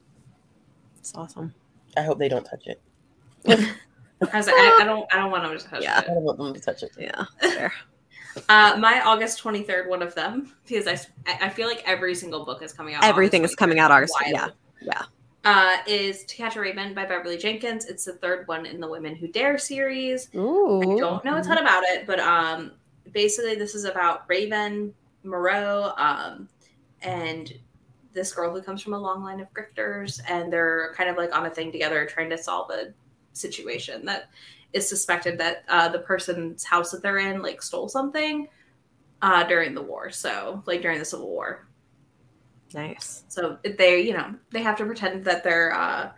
[0.97, 1.53] It's awesome.
[1.97, 2.81] I hope they don't touch it.
[3.47, 5.99] I like, I, I don't, I don't want them to touch Yeah.
[5.99, 6.05] it.
[6.05, 6.91] I don't want them to touch it.
[6.97, 7.69] Yeah.
[8.49, 10.97] Uh, my August 23rd, one of them, because I,
[11.27, 13.03] I feel like every single book is coming out.
[13.03, 13.95] Everything August is coming out 23rd.
[13.95, 14.13] August.
[14.21, 14.33] Wild.
[14.33, 14.47] Yeah,
[14.81, 15.01] yeah.
[15.43, 17.85] Uh, is To Catch a Raven by Beverly Jenkins.
[17.85, 20.29] It's the third one in the Women Who Dare series.
[20.35, 20.81] Ooh.
[20.81, 22.71] I don't know a ton about it, but um,
[23.11, 26.47] basically this is about Raven Moreau, um,
[27.01, 27.53] and
[28.13, 31.35] this girl who comes from a long line of grifters, and they're kind of like
[31.35, 32.93] on a thing together, trying to solve a
[33.33, 34.29] situation that
[34.71, 38.47] is suspected that uh, the person's house that they're in like stole something
[39.21, 40.09] uh, during the war.
[40.09, 41.67] So like during the Civil War.
[42.73, 43.23] Nice.
[43.27, 46.11] So they, you know, they have to pretend that they're uh,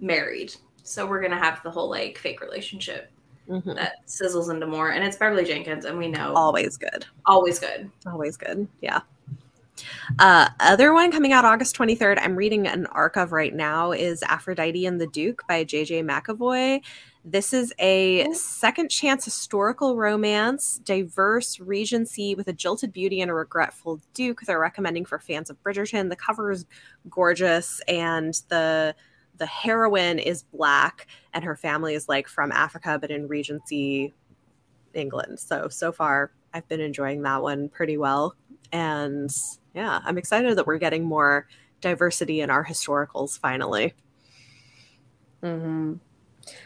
[0.00, 0.54] married.
[0.82, 3.10] So we're gonna have the whole like fake relationship
[3.48, 3.74] Mhm.
[3.76, 7.06] that sizzles into more, and it's Beverly Jenkins, and we know Always good.
[7.26, 7.90] always good.
[8.06, 8.66] Always good.
[8.80, 9.00] Yeah.
[10.18, 14.22] Uh, other one coming out August 23rd, I'm reading an arc of right now is
[14.22, 16.80] Aphrodite and the Duke by JJ McAvoy.
[17.24, 23.34] This is a second chance historical romance, diverse regency with a jilted beauty and a
[23.34, 24.40] regretful Duke.
[24.42, 26.08] They're recommending for fans of Bridgerton.
[26.08, 26.64] The cover is
[27.10, 28.94] gorgeous, and the
[29.36, 34.14] the heroine is black, and her family is like from Africa, but in Regency
[34.94, 35.38] England.
[35.38, 38.34] So so far, I've been enjoying that one pretty well,
[38.72, 39.30] and
[39.74, 41.46] yeah, I'm excited that we're getting more
[41.80, 43.38] diversity in our historicals.
[43.38, 43.94] Finally,
[45.42, 45.94] hmm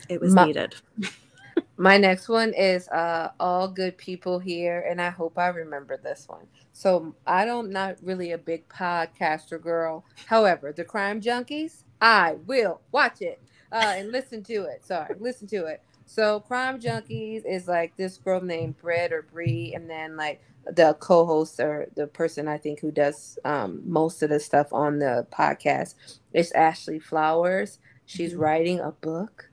[0.08, 0.74] it was Ma- needed.
[1.76, 6.24] My next one is uh all good people here, and I hope I remember this
[6.28, 6.46] one.
[6.72, 10.04] So I don't not really a big podcaster girl.
[10.26, 13.40] However, the crime junkies, I will watch it
[13.72, 14.84] uh and listen to it.
[14.84, 15.82] Sorry, listen to it.
[16.06, 20.94] So crime junkies is like this girl named Brett or Bree, and then like the
[21.00, 25.26] co-host or the person I think who does um most of the stuff on the
[25.32, 25.94] podcast
[26.32, 27.78] is Ashley Flowers.
[28.06, 28.38] She's Mhm.
[28.40, 29.50] writing a book.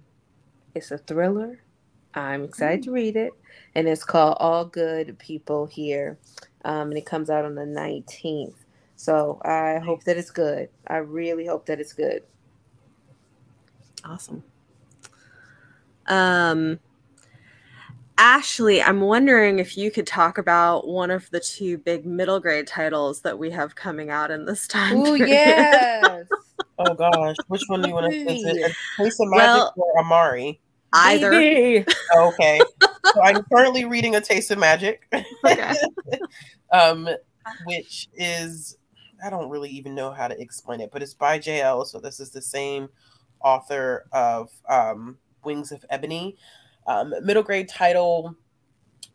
[0.76, 1.64] It's a thriller.
[2.14, 3.34] I'm excited to read it,
[3.76, 6.18] and it's called All Good People Here,
[6.66, 8.66] um, and it comes out on the 19th.
[8.95, 10.70] So I hope that it's good.
[10.88, 12.24] I really hope that it's good.
[14.04, 14.49] Awesome.
[16.10, 16.80] Um,
[18.18, 22.68] Ashley, I'm wondering if you could talk about one of the two big middle grade
[22.68, 24.97] titles that we have coming out in this time.
[24.97, 26.26] Oh yes,
[26.80, 28.18] Oh gosh, which one do you want to?
[28.18, 30.60] Is it a Taste of Magic Well- or Amari?
[30.91, 31.30] Either.
[31.30, 31.86] Baby.
[32.18, 32.60] Okay,
[33.05, 35.07] so I'm currently reading A Taste of Magic,
[35.45, 35.74] Okay.
[36.72, 37.07] um,
[37.66, 38.76] which is
[39.24, 41.62] I don't really even know how to explain it, but it's by J.
[41.62, 41.86] Elle.
[41.86, 42.89] So this is the same
[43.41, 46.38] author of um, Wings of Ebony,
[46.88, 48.36] um, middle grade title,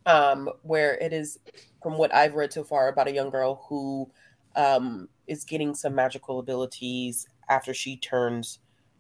[0.07, 1.39] um, where it is,
[1.83, 4.11] from what I've read so far, about a young girl who
[4.57, 8.59] um, is getting some magical abilities after she turns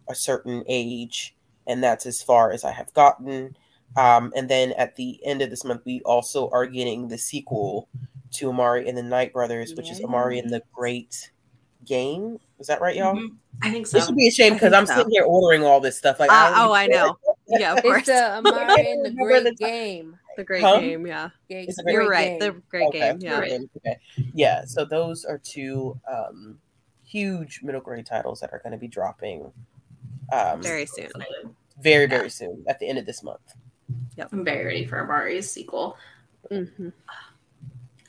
[0.08, 3.56] a certain age, and that's as far as I have gotten.
[3.96, 7.88] Um, and then at the end of this month, we also are getting the sequel
[8.32, 11.30] to Amari and the Night Brothers, which is Amari and the Great
[11.84, 12.38] Game.
[12.58, 13.14] Is that right, y'all?
[13.14, 13.36] Mhm.
[13.62, 13.98] I think so.
[13.98, 14.94] This should be a shame because I'm so.
[14.96, 16.18] sitting here ordering all this stuff.
[16.20, 17.06] Like, Uh, don't oh, I care.
[17.06, 17.16] know.
[17.48, 17.98] Yeah, of course.
[18.00, 20.18] It's the Amari and the Great the Game.
[20.36, 20.80] the great Huh?
[20.80, 21.06] game.
[21.06, 21.30] Yeah.
[21.48, 22.40] Ga- It's a You're great right.
[22.40, 23.18] The great Okay, game.
[23.20, 23.38] Yeah.
[23.38, 23.60] great.
[23.86, 23.98] Okay.
[24.34, 24.64] Yeah.
[24.66, 26.58] So those are two um,
[27.04, 29.52] huge middle grade titles that are going to be dropping
[30.32, 31.10] um, very, Very soon.
[31.80, 33.54] very, very soon at the end of this month.
[34.16, 34.28] Yep.
[34.32, 35.96] I'm very ready for Amari's sequel.
[36.50, 36.88] hmm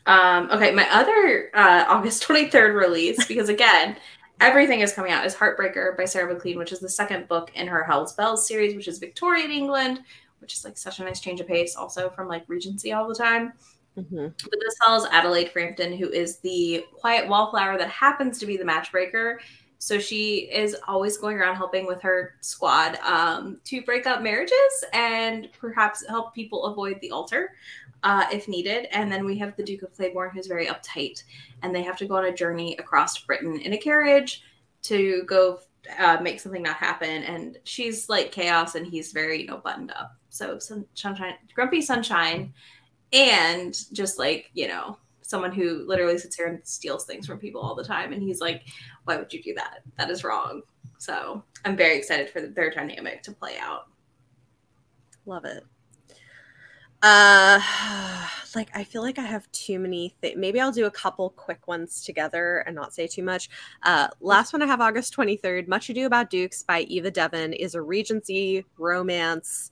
[0.05, 3.97] Um, okay, my other uh, August 23rd release, because again,
[4.39, 7.67] everything is coming out, is Heartbreaker by Sarah MacLean, which is the second book in
[7.67, 10.01] her Hell's Belles series, which is Victorian England,
[10.39, 13.15] which is like such a nice change of pace, also from like Regency all the
[13.15, 13.53] time.
[13.97, 14.27] Mm-hmm.
[14.27, 18.63] But this follows Adelaide Frampton, who is the quiet wallflower that happens to be the
[18.63, 19.37] matchbreaker.
[19.77, 24.83] So she is always going around helping with her squad um, to break up marriages
[24.93, 27.51] and perhaps help people avoid the altar
[28.05, 28.87] uh, if needed.
[28.91, 31.23] And then we have the Duke of Claiborne, who's very uptight,
[31.63, 34.43] and they have to go on a journey across Britain in a carriage
[34.83, 35.59] to go
[35.99, 37.23] uh, make something not happen.
[37.23, 40.15] And she's like chaos, and he's very you know buttoned up.
[40.29, 42.53] So sun, sunshine, grumpy sunshine,
[43.11, 47.59] and just like you know someone who literally sits here and steals things from people
[47.59, 48.13] all the time.
[48.13, 48.61] And he's like,
[49.05, 49.79] why would you do that?
[49.97, 50.61] That is wrong.
[50.99, 53.87] So I'm very excited for their dynamic to play out.
[55.25, 55.63] Love it.
[57.05, 57.59] Uh,
[58.55, 60.15] like I feel like I have too many.
[60.21, 63.49] Th- Maybe I'll do a couple quick ones together and not say too much.
[63.83, 65.67] Uh, last one I have August twenty third.
[65.67, 69.71] Much Ado About Dukes by Eva Devon is a Regency romance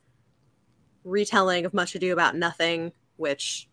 [1.04, 3.68] retelling of Much Ado About Nothing, which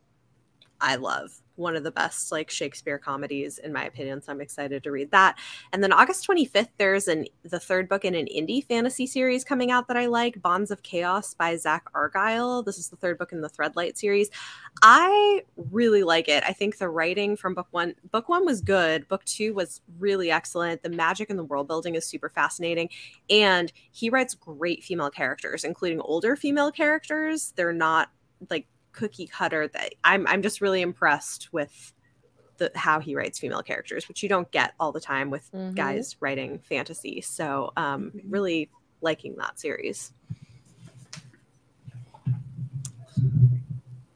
[0.81, 1.31] I love
[1.61, 4.23] one of the best like Shakespeare comedies in my opinion.
[4.23, 5.39] So I'm excited to read that.
[5.73, 9.71] And then August 25th, there's an the third book in an indie fantasy series coming
[9.71, 12.63] out that I like, Bonds of Chaos by Zack Argyle.
[12.63, 14.31] This is the third book in the Threadlight series.
[14.83, 16.43] I really like it.
[16.47, 19.07] I think the writing from book one, book one was good.
[19.09, 20.83] Book two was really excellent.
[20.83, 22.89] The magic and the world building is super fascinating.
[23.29, 27.53] And he writes great female characters, including older female characters.
[27.57, 28.11] They're not
[28.49, 31.93] like cookie cutter that I'm I'm just really impressed with
[32.59, 35.74] the how he writes female characters, which you don't get all the time with Mhm.
[35.74, 37.20] guys writing fantasy.
[37.20, 38.22] So um Mhm.
[38.28, 38.70] really
[39.01, 40.12] liking that series.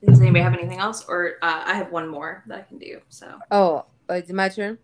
[0.06, 1.04] Does anybody have anything else?
[1.08, 3.00] Or uh, I have one more that I can do.
[3.08, 4.78] So Oh, uh, is it my turn?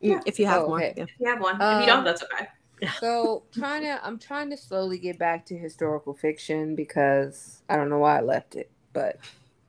[0.00, 0.20] Yeah.
[0.24, 0.78] If you have Oh, more.
[0.78, 0.94] okay.
[0.96, 1.04] yeah.
[1.04, 2.48] if you have one, if you don't, Um, that's okay.
[2.98, 7.88] So trying to, I'm trying to slowly get back to historical fiction because I don't
[7.88, 9.18] know why I left it, but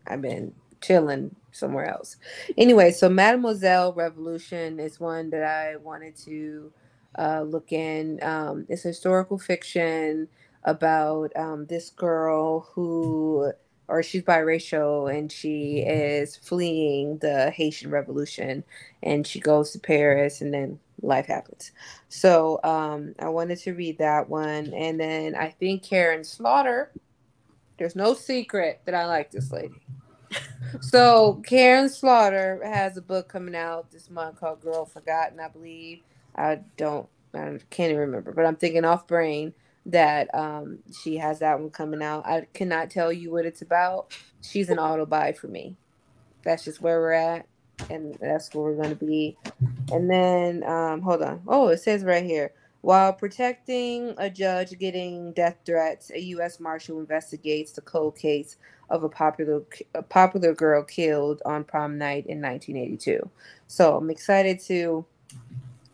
[0.07, 2.17] I've been chilling somewhere else.
[2.57, 6.71] Anyway, so Mademoiselle Revolution is one that I wanted to
[7.17, 8.19] uh, look in.
[8.23, 10.27] Um, it's historical fiction
[10.63, 13.51] about um, this girl who,
[13.87, 18.63] or she's biracial and she is fleeing the Haitian Revolution
[19.03, 21.71] and she goes to Paris and then life happens.
[22.09, 24.73] So um, I wanted to read that one.
[24.73, 26.91] And then I think Karin Slaughter,
[27.83, 29.81] there's no secret that I like this lady.
[30.79, 35.99] So Karin Slaughter has a book coming out this month called Girl Forgotten, I believe.
[36.33, 39.53] I don't, I can't even remember, but I'm thinking off brain
[39.87, 42.25] that um, she has that one coming out.
[42.25, 44.17] I cannot tell you what it's about.
[44.41, 45.75] She's an auto buy for me.
[46.43, 47.47] That's just where we're at,
[47.89, 49.37] and that's where we're going to be.
[49.91, 51.41] And then, um, hold on.
[51.49, 52.53] Oh, it says right here.
[52.83, 56.59] While protecting a judge getting death threats, a U.S.
[56.59, 58.57] Marshal investigates the cold case
[58.91, 59.63] of a popular
[59.95, 63.29] a popular girl killed on prom night in 1982.
[63.67, 65.05] So I'm excited to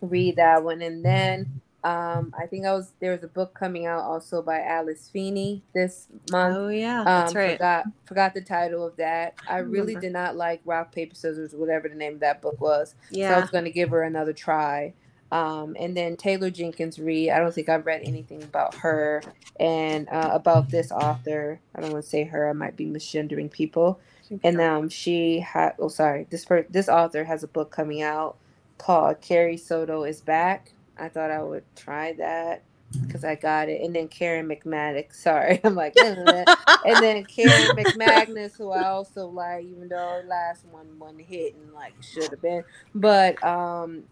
[0.02, 0.82] read that one.
[0.82, 1.48] And then
[1.84, 5.64] um, I think I was there was a book coming out also by Alice Feeney
[5.76, 6.58] this month.
[6.58, 7.58] Oh yeah, that's Um, right.
[7.58, 9.36] Forgot forgot the title of that.
[9.48, 12.96] I really did not like Rock Paper Scissors, whatever the name of that book was.
[13.30, 14.94] So I was going to give her another try.
[15.32, 17.30] Um, and then Taylor Jenkins Reid.
[17.30, 19.22] I don't think I've read anything about her
[19.60, 21.60] and uh, about this author.
[21.76, 22.50] I don't want to say her.
[22.50, 24.00] I might be misgendering people.
[24.44, 25.74] And um, she had.
[25.80, 26.28] Oh, sorry.
[26.30, 28.38] This per- this author has a book coming out
[28.78, 30.74] called Carrie Soto is Back.
[30.98, 32.64] I thought I would try that
[33.06, 33.82] because I got it.
[33.82, 35.14] And then Karen McManus.
[35.14, 35.96] Sorry, I'm like.
[35.98, 41.74] and then Karen McMagnus, who I also like, even though her last one wasn't hitting
[41.74, 42.64] like it should have been.
[42.94, 44.04] But um,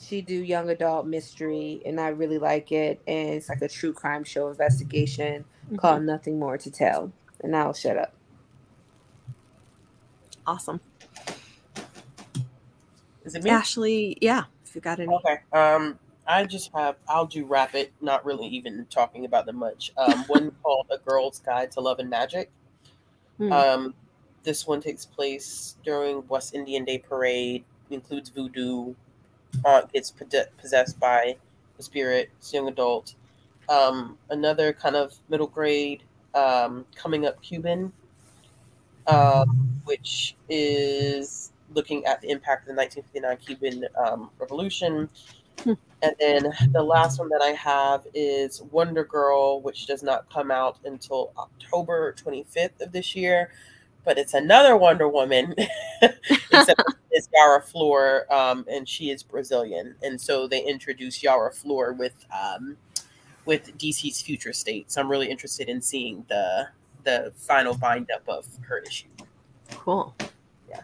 [0.00, 3.00] she do young adult mystery, and I really like it.
[3.06, 5.78] And it's like a true crime show investigation Mhm.
[5.78, 7.12] called Nothing More to Tell.
[7.42, 8.12] And I'll shut up.
[10.46, 10.80] awesome.
[13.24, 13.50] Is it me?
[13.50, 14.44] Ashley, yeah.
[14.64, 15.12] If you got any.
[15.14, 15.40] Okay.
[15.52, 16.96] Um, I just have.
[17.08, 17.90] I'll do rapid.
[18.00, 19.92] Not really even talking about them much.
[19.96, 22.50] Um, one called "A Girl's Guide to Love and Magic."
[23.36, 23.52] Hmm.
[23.52, 23.94] Um,
[24.42, 27.64] this one takes place during West Indian Day Parade.
[27.90, 28.94] Includes voodoo.
[29.64, 31.36] Aunt gets possessed by
[31.76, 32.30] the spirit.
[32.38, 33.14] It's young adult.
[33.68, 36.02] Um, another kind of middle grade
[36.34, 37.92] um, coming up Cuban,
[39.06, 45.08] um, which is looking at the impact of the 1959 Cuban um, Revolution.
[45.62, 45.74] Hmm.
[46.02, 50.50] And then the last one that I have is Wonder Girl, which does not come
[50.50, 53.50] out until October 25th of this year.
[54.04, 55.54] But it's another Wonder Woman,
[56.02, 59.94] except it's Yara Flor, um, and she is Brazilian.
[60.02, 62.76] And so they introduce Yara Flor with um,
[63.44, 64.90] with DC's future state.
[64.90, 66.68] So I'm really interested in seeing the
[67.04, 69.08] the final bind up of her issue.
[69.70, 70.14] Cool.
[70.68, 70.82] Yeah.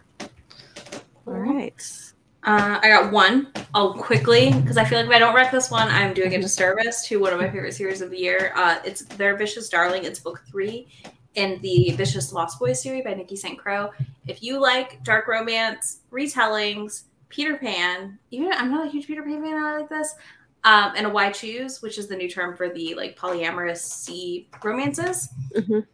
[1.25, 2.13] All right.
[2.43, 3.51] Uh, I got one.
[3.73, 6.41] I'll quickly because I feel like if I don't wreck this one, I'm doing a
[6.41, 8.53] disservice to one of my favorite series of the year.
[8.55, 10.05] Uh, it's Their Vicious Darling.
[10.05, 10.87] It's book three
[11.35, 13.57] in the Vicious Lost Boys series by Nikki St.
[13.57, 13.91] Crow.
[14.27, 19.41] If you like dark romance, retellings, Peter Pan, even I'm not a huge Peter Pan
[19.41, 20.15] fan, I like this.
[20.63, 24.49] Um, and a Why Choose, which is the new term for the like polyamorous C
[24.63, 25.29] romances.
[25.53, 25.85] Mhm.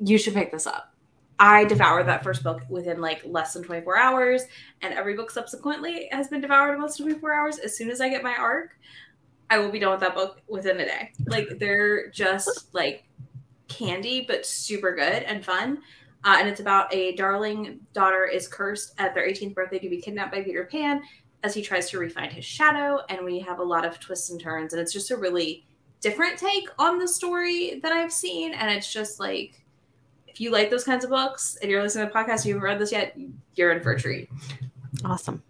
[0.00, 0.92] You should pick this up.
[1.38, 4.42] I devoured that first book within like less than 24 hours,
[4.82, 7.58] and every book subsequently has been devoured in less than 24 hours.
[7.58, 8.70] As soon as I get my arc,
[9.48, 11.12] I will be done with that book within a day.
[11.26, 13.04] Like they're just like
[13.68, 15.78] candy, but super good and fun.
[16.24, 20.00] Uh, and it's about a darling daughter is cursed at their 18th birthday to be
[20.00, 21.00] kidnapped by Peter Pan
[21.44, 23.00] as he tries to refine his shadow.
[23.08, 25.64] And we have a lot of twists and turns, and it's just a really
[26.00, 28.54] different take on the story that I've seen.
[28.54, 29.62] And it's just like,
[30.26, 32.64] if you like those kinds of books and you're listening to the podcast, you haven't
[32.64, 33.16] read this yet,
[33.54, 34.28] you're in for a treat.
[35.04, 35.42] Awesome.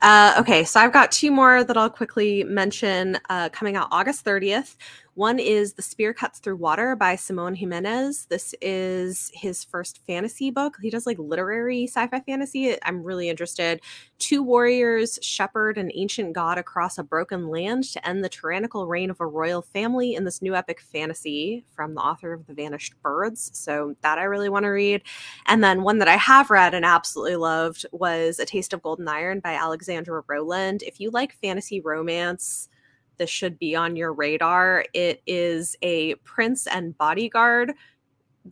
[0.00, 4.24] Uh, okay, so I've got two more that I'll quickly mention uh, coming out August
[4.24, 4.74] 30th.
[5.14, 8.24] One is The Spear Cuts Through Water by Simon Jimenez.
[8.30, 10.78] This is his first fantasy book.
[10.80, 12.82] He does like literary sci fi fantasy.
[12.82, 13.82] I'm really interested.
[14.18, 19.10] Two warriors shepherd an ancient god across a broken land to end the tyrannical reign
[19.10, 22.94] of a royal family in this new epic fantasy from the author of The Vanished
[23.02, 23.50] Birds.
[23.52, 25.02] So that I really want to read.
[25.44, 29.08] And then one that I have read and absolutely loved was A Taste of Golden
[29.08, 30.82] Iron by Alexandra Rowland.
[30.82, 32.70] If you like fantasy romance,
[33.16, 34.84] this should be on your radar.
[34.94, 37.72] It is a prince and bodyguard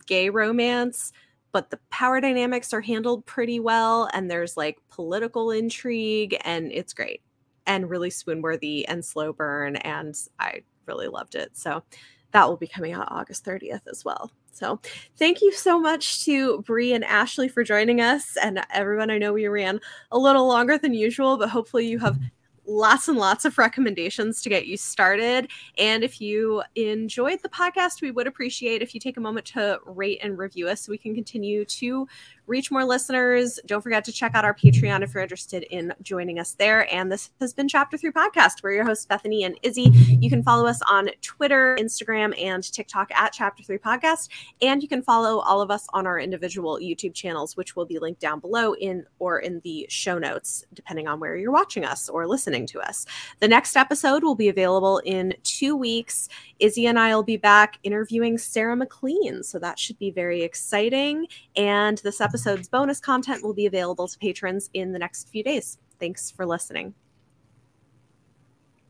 [0.05, 1.11] gay romance,
[1.51, 6.93] but the power dynamics are handled pretty well, and there's like political intrigue, and it's
[6.93, 7.21] great
[7.67, 9.75] and really swoon worthy and slow burn.
[9.77, 11.55] And I really loved it.
[11.57, 11.83] So
[12.31, 14.31] that will be coming out August 30th as well.
[14.51, 14.79] So
[15.17, 18.37] thank you so much to Bree and Ashley for joining us.
[18.41, 19.79] And everyone, I know we ran
[20.11, 22.19] a little longer than usual, but hopefully you have
[22.65, 25.49] lots and lots of recommendations to get you started.
[25.77, 29.79] And if you enjoyed the podcast, we would appreciate if you take a moment to
[29.85, 32.07] rate and review us so we can continue to
[32.47, 33.59] reach more listeners.
[33.65, 36.91] Don't forget to check out our Patreon if you're interested in joining us there.
[36.93, 38.61] And this has been Chapter 3 Podcast.
[38.61, 39.89] We're your hosts, Bethany and Izzy.
[40.19, 44.29] You can follow us on Twitter, Instagram, and TikTok at Chapter 3 Podcast.
[44.61, 47.99] And you can follow all of us on our individual YouTube channels, which will be
[47.99, 52.09] linked down below in or in the show notes, depending on where you're watching us
[52.09, 53.05] or listening to us.
[53.39, 56.27] The next episode will be available in two weeks.
[56.59, 59.43] Izzy and I will be back interviewing Sarah MacLean.
[59.43, 61.27] So that should be very exciting.
[61.55, 65.77] And this episode's bonus content will be available to patrons in the next few days.
[65.99, 66.93] Thanks for listening.